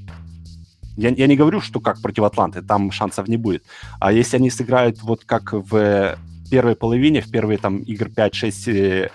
я, 0.96 1.08
я 1.08 1.26
не 1.26 1.36
говорю, 1.36 1.60
что 1.60 1.80
как 1.80 2.00
против 2.00 2.22
Атланты, 2.24 2.62
там 2.62 2.92
шансов 2.92 3.28
не 3.28 3.36
будет. 3.36 3.64
А 4.00 4.12
если 4.12 4.36
они 4.36 4.50
сыграют 4.50 5.02
вот 5.02 5.24
как 5.24 5.52
в 5.52 6.16
первой 6.50 6.76
половине, 6.76 7.20
в 7.20 7.30
первые 7.30 7.58
там 7.58 7.78
игр 7.78 8.08
5-6 8.08 8.72
э, 8.72 9.08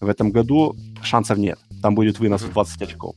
в 0.00 0.08
этом 0.08 0.30
году, 0.30 0.76
шансов 1.02 1.38
нет. 1.38 1.58
Там 1.80 1.94
будет 1.94 2.18
вынос 2.18 2.42
в 2.42 2.52
20 2.52 2.82
очков. 2.82 3.16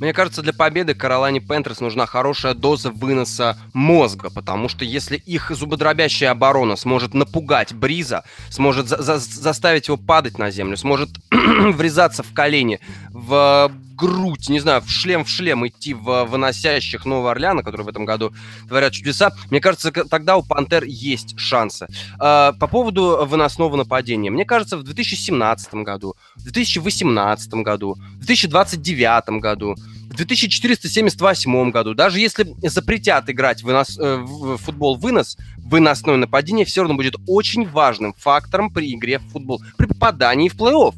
Мне 0.00 0.14
кажется, 0.14 0.40
для 0.40 0.54
победы 0.54 0.94
Каролайне 0.94 1.40
Пентерс 1.40 1.80
нужна 1.80 2.06
хорошая 2.06 2.54
доза 2.54 2.90
выноса 2.90 3.58
мозга, 3.74 4.30
потому 4.30 4.70
что 4.70 4.84
если 4.84 5.16
их 5.16 5.50
зубодробящая 5.50 6.30
оборона 6.30 6.76
сможет 6.76 7.12
напугать 7.12 7.74
Бриза, 7.74 8.24
сможет 8.48 8.88
за 8.88 9.02
за 9.02 9.18
заставить 9.18 9.88
его 9.88 9.98
падать 9.98 10.38
на 10.38 10.50
землю, 10.50 10.78
сможет 10.78 11.10
врезаться 11.30 12.22
в 12.22 12.32
колени, 12.32 12.80
в 13.10 13.70
грудь, 14.00 14.48
не 14.48 14.60
знаю, 14.60 14.80
в 14.80 14.90
шлем 14.90 15.24
в 15.24 15.28
шлем 15.28 15.66
идти 15.66 15.94
в 15.94 16.24
выносящих 16.24 17.04
Нового 17.04 17.32
Орлеана, 17.32 17.62
которые 17.62 17.84
в 17.84 17.88
этом 17.88 18.04
году 18.04 18.32
творят 18.68 18.92
чудеса, 18.92 19.32
мне 19.50 19.60
кажется, 19.60 19.92
тогда 19.92 20.36
у 20.36 20.42
Пантер 20.42 20.84
есть 20.84 21.38
шансы. 21.38 21.86
А, 22.18 22.52
по 22.52 22.66
поводу 22.66 23.26
выносного 23.26 23.76
нападения. 23.76 24.30
Мне 24.30 24.44
кажется, 24.44 24.76
в 24.78 24.82
2017 24.82 25.74
году, 25.74 26.16
в 26.36 26.42
2018 26.44 27.54
году, 27.54 27.96
в 28.14 28.24
2029 28.24 29.40
году, 29.40 29.76
в 30.10 30.16
2478 30.16 31.70
году, 31.70 31.94
даже 31.94 32.18
если 32.18 32.54
запретят 32.62 33.30
играть 33.30 33.62
вынос, 33.62 33.96
э, 33.96 34.16
в 34.16 34.56
футбол 34.56 34.96
вынос, 34.96 35.38
выносное 35.56 36.16
нападение 36.16 36.66
все 36.66 36.80
равно 36.80 36.96
будет 36.96 37.14
очень 37.28 37.64
важным 37.64 38.12
фактором 38.18 38.70
при 38.70 38.92
игре 38.92 39.20
в 39.20 39.28
футбол, 39.28 39.62
при 39.78 39.86
попадании 39.86 40.48
в 40.48 40.56
плей-офф. 40.56 40.94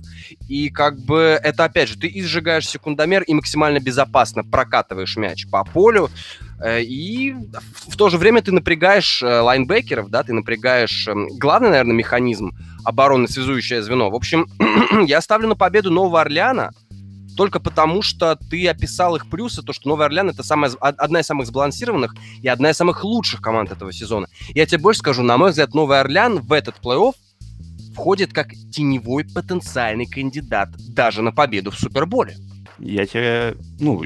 И 0.49 0.71
как 0.71 0.99
бы 0.99 1.39
это, 1.43 1.65
опять 1.65 1.91
же, 1.91 1.99
ты 1.99 2.11
изжигаешь 2.15 2.67
секундомер 2.67 3.23
и 3.25 3.35
максимально 3.35 3.81
безопасно 3.81 4.45
прокатываешь 4.45 5.17
мяч 5.19 5.47
по 5.51 5.63
полю, 5.63 6.09
э, 6.65 6.83
и 6.83 7.35
в 7.87 7.97
то 7.99 8.09
же 8.09 8.17
время 8.17 8.41
ты 8.41 8.51
напрягаешь 8.51 9.23
э, 9.23 9.41
лайнбекеров, 9.41 10.09
да, 10.09 10.23
ты 10.23 10.33
напрягаешь 10.33 11.07
эм, 11.07 11.29
главный, 11.37 11.69
наверное, 11.69 11.95
механизм 11.95 12.53
обороны, 12.83 13.29
связующее 13.29 13.83
звено. 13.83 14.11
В 14.11 14.15
общем, 14.15 14.47
я 15.07 15.21
ставлю 15.21 15.49
на 15.49 15.55
победу 15.55 15.91
Нового 15.91 16.23
Орлеана, 16.23 16.73
только 17.37 17.61
потому, 17.61 18.03
что 18.03 18.37
ты 18.51 18.69
описал 18.69 19.17
их 19.17 19.29
плюсы, 19.29 19.63
то, 19.63 19.73
что 19.73 19.89
Новый 19.89 20.07
Орлеан 20.07 20.31
это 20.31 20.43
самая, 20.43 20.71
одна 20.81 21.21
из 21.21 21.27
самых 21.27 21.47
сбалансированных 21.47 22.15
и 22.43 22.49
одна 22.49 22.71
из 22.71 22.77
самых 22.77 23.05
лучших 23.05 23.41
команд 23.41 23.73
этого 23.73 23.93
сезона. 23.93 24.27
Я 24.55 24.67
тебе 24.67 24.79
больше 24.79 25.01
скажу, 25.01 25.23
на 25.23 25.37
мой 25.39 25.51
взгляд, 25.51 25.75
Новый 25.75 26.01
Орлеан 26.01 26.41
в 26.41 26.53
этот 26.53 26.77
плей-офф 26.83 27.15
входит 27.95 28.33
как 28.33 28.53
теневой 28.73 29.25
потенциальный 29.25 30.07
кандидат 30.07 30.71
даже 30.89 31.23
на 31.23 31.33
победу 31.33 31.71
в 31.71 31.79
Суперболе. 31.79 32.37
Я 32.79 33.07
тебе, 33.07 33.55
ну, 33.81 34.03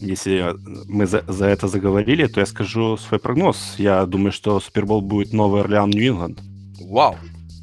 если 0.00 0.54
мы 0.86 1.06
за, 1.06 1.24
за 1.26 1.46
это 1.46 1.68
заговорили, 1.68 2.26
то 2.26 2.40
я 2.40 2.46
скажу 2.46 2.96
свой 2.96 3.18
прогноз. 3.20 3.74
Я 3.78 4.04
думаю, 4.06 4.32
что 4.32 4.60
Супербол 4.60 5.00
будет 5.00 5.32
Новый 5.32 5.62
Орлеан 5.62 5.90
Нью-Ингланд. 5.90 6.40
Вау, 6.80 7.16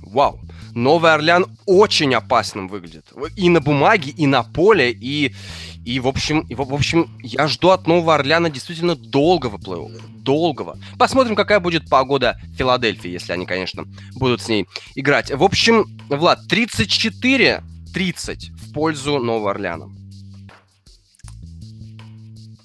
вау. 0.04 0.40
Новый 0.76 1.14
Орлеан 1.14 1.46
очень 1.66 2.14
опасным 2.14 2.68
выглядит. 2.68 3.06
И 3.38 3.50
на 3.50 3.62
бумаге, 3.62 4.12
и 4.12 4.28
на 4.28 4.44
поле, 4.44 4.92
и, 4.92 5.34
и, 5.86 6.00
в, 6.02 6.08
общем, 6.08 6.42
и 6.42 6.54
в, 6.54 6.62
общем, 6.62 7.10
я 7.24 7.48
жду 7.48 7.70
от 7.70 7.88
Нового 7.88 8.14
Орлеана 8.16 8.50
действительно 8.50 8.96
долгого 8.96 9.58
плей-оффа. 9.58 10.02
Долгого. 10.18 10.78
Посмотрим, 11.00 11.36
какая 11.36 11.62
будет 11.62 11.90
погода 11.90 12.38
Филадельфии, 12.58 13.10
если 13.10 13.32
они, 13.32 13.46
конечно, 13.46 13.86
будут 14.16 14.42
с 14.42 14.50
ней 14.50 14.68
играть. 14.96 15.32
В 15.32 15.44
общем, 15.44 15.86
Влад, 16.10 16.40
34-30 16.52 17.62
в 18.52 18.74
пользу 18.74 19.20
Нового 19.20 19.52
Орлеана. 19.52 19.90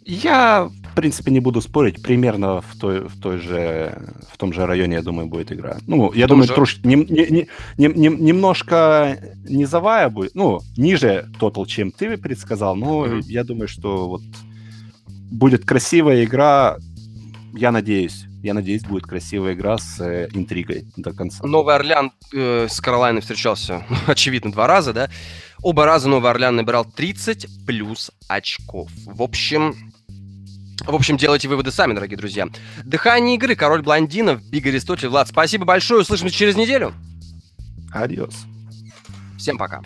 Я 0.05 0.68
в 0.90 0.94
принципе, 0.94 1.31
не 1.31 1.40
буду 1.40 1.61
спорить, 1.61 2.03
примерно 2.03 2.61
в, 2.61 2.76
той, 2.79 3.09
в, 3.09 3.20
той 3.20 3.38
же, 3.38 3.98
в 4.33 4.37
том 4.37 4.53
же 4.53 4.66
районе, 4.66 4.96
я 4.96 5.03
думаю, 5.03 5.29
будет 5.29 5.53
игра. 5.53 5.79
Ну, 5.87 6.12
я 6.12 6.26
думаю, 6.26 6.48
же... 6.48 6.55
трош, 6.55 6.81
не, 6.83 6.96
не, 6.96 7.46
не, 7.76 7.88
не, 7.88 8.09
немножко 8.09 9.18
низовая 9.48 10.09
будет, 10.09 10.35
ну, 10.35 10.61
ниже 10.76 11.29
тотал, 11.38 11.66
чем 11.66 11.92
ты 11.92 12.16
предсказал, 12.16 12.76
но 12.76 13.07
mm-hmm. 13.07 13.22
я 13.26 13.44
думаю, 13.44 13.68
что 13.68 14.09
вот 14.09 14.22
будет 15.31 15.64
красивая 15.64 16.24
игра, 16.24 16.76
я 17.55 17.72
надеюсь. 17.72 18.24
Я 18.42 18.55
надеюсь, 18.55 18.83
будет 18.85 19.05
красивая 19.05 19.53
игра 19.53 19.76
с 19.76 20.00
э, 20.00 20.29
интригой 20.33 20.87
до 20.96 21.12
конца. 21.12 21.46
Новый 21.46 21.74
Орлеан 21.74 22.11
э, 22.33 22.68
с 22.70 22.81
Каролайной 22.81 23.20
встречался, 23.20 23.85
очевидно, 24.07 24.50
два 24.50 24.66
раза, 24.66 24.94
да? 24.94 25.11
Оба 25.62 25.85
раза 25.85 26.09
Новый 26.09 26.31
Орлеан 26.31 26.57
набирал 26.57 26.87
30 26.87 27.66
плюс 27.66 28.11
очков. 28.29 28.90
В 29.05 29.20
общем, 29.20 29.92
в 30.87 30.95
общем, 30.95 31.16
делайте 31.16 31.49
выводы 31.49 31.71
сами, 31.71 31.95
дорогие 31.95 32.16
друзья. 32.16 32.49
Дыхание 32.85 33.37
игры, 33.37 33.55
король 33.55 33.83
блондинов, 33.83 34.43
Биг 34.45 34.66
Аристотель. 34.66 35.09
Влад, 35.09 35.29
спасибо 35.29 35.64
большое, 35.64 36.03
услышимся 36.03 36.35
через 36.35 36.57
неделю. 36.57 36.95
Адиос. 37.93 38.35
Всем 39.38 39.59
пока. 39.59 39.83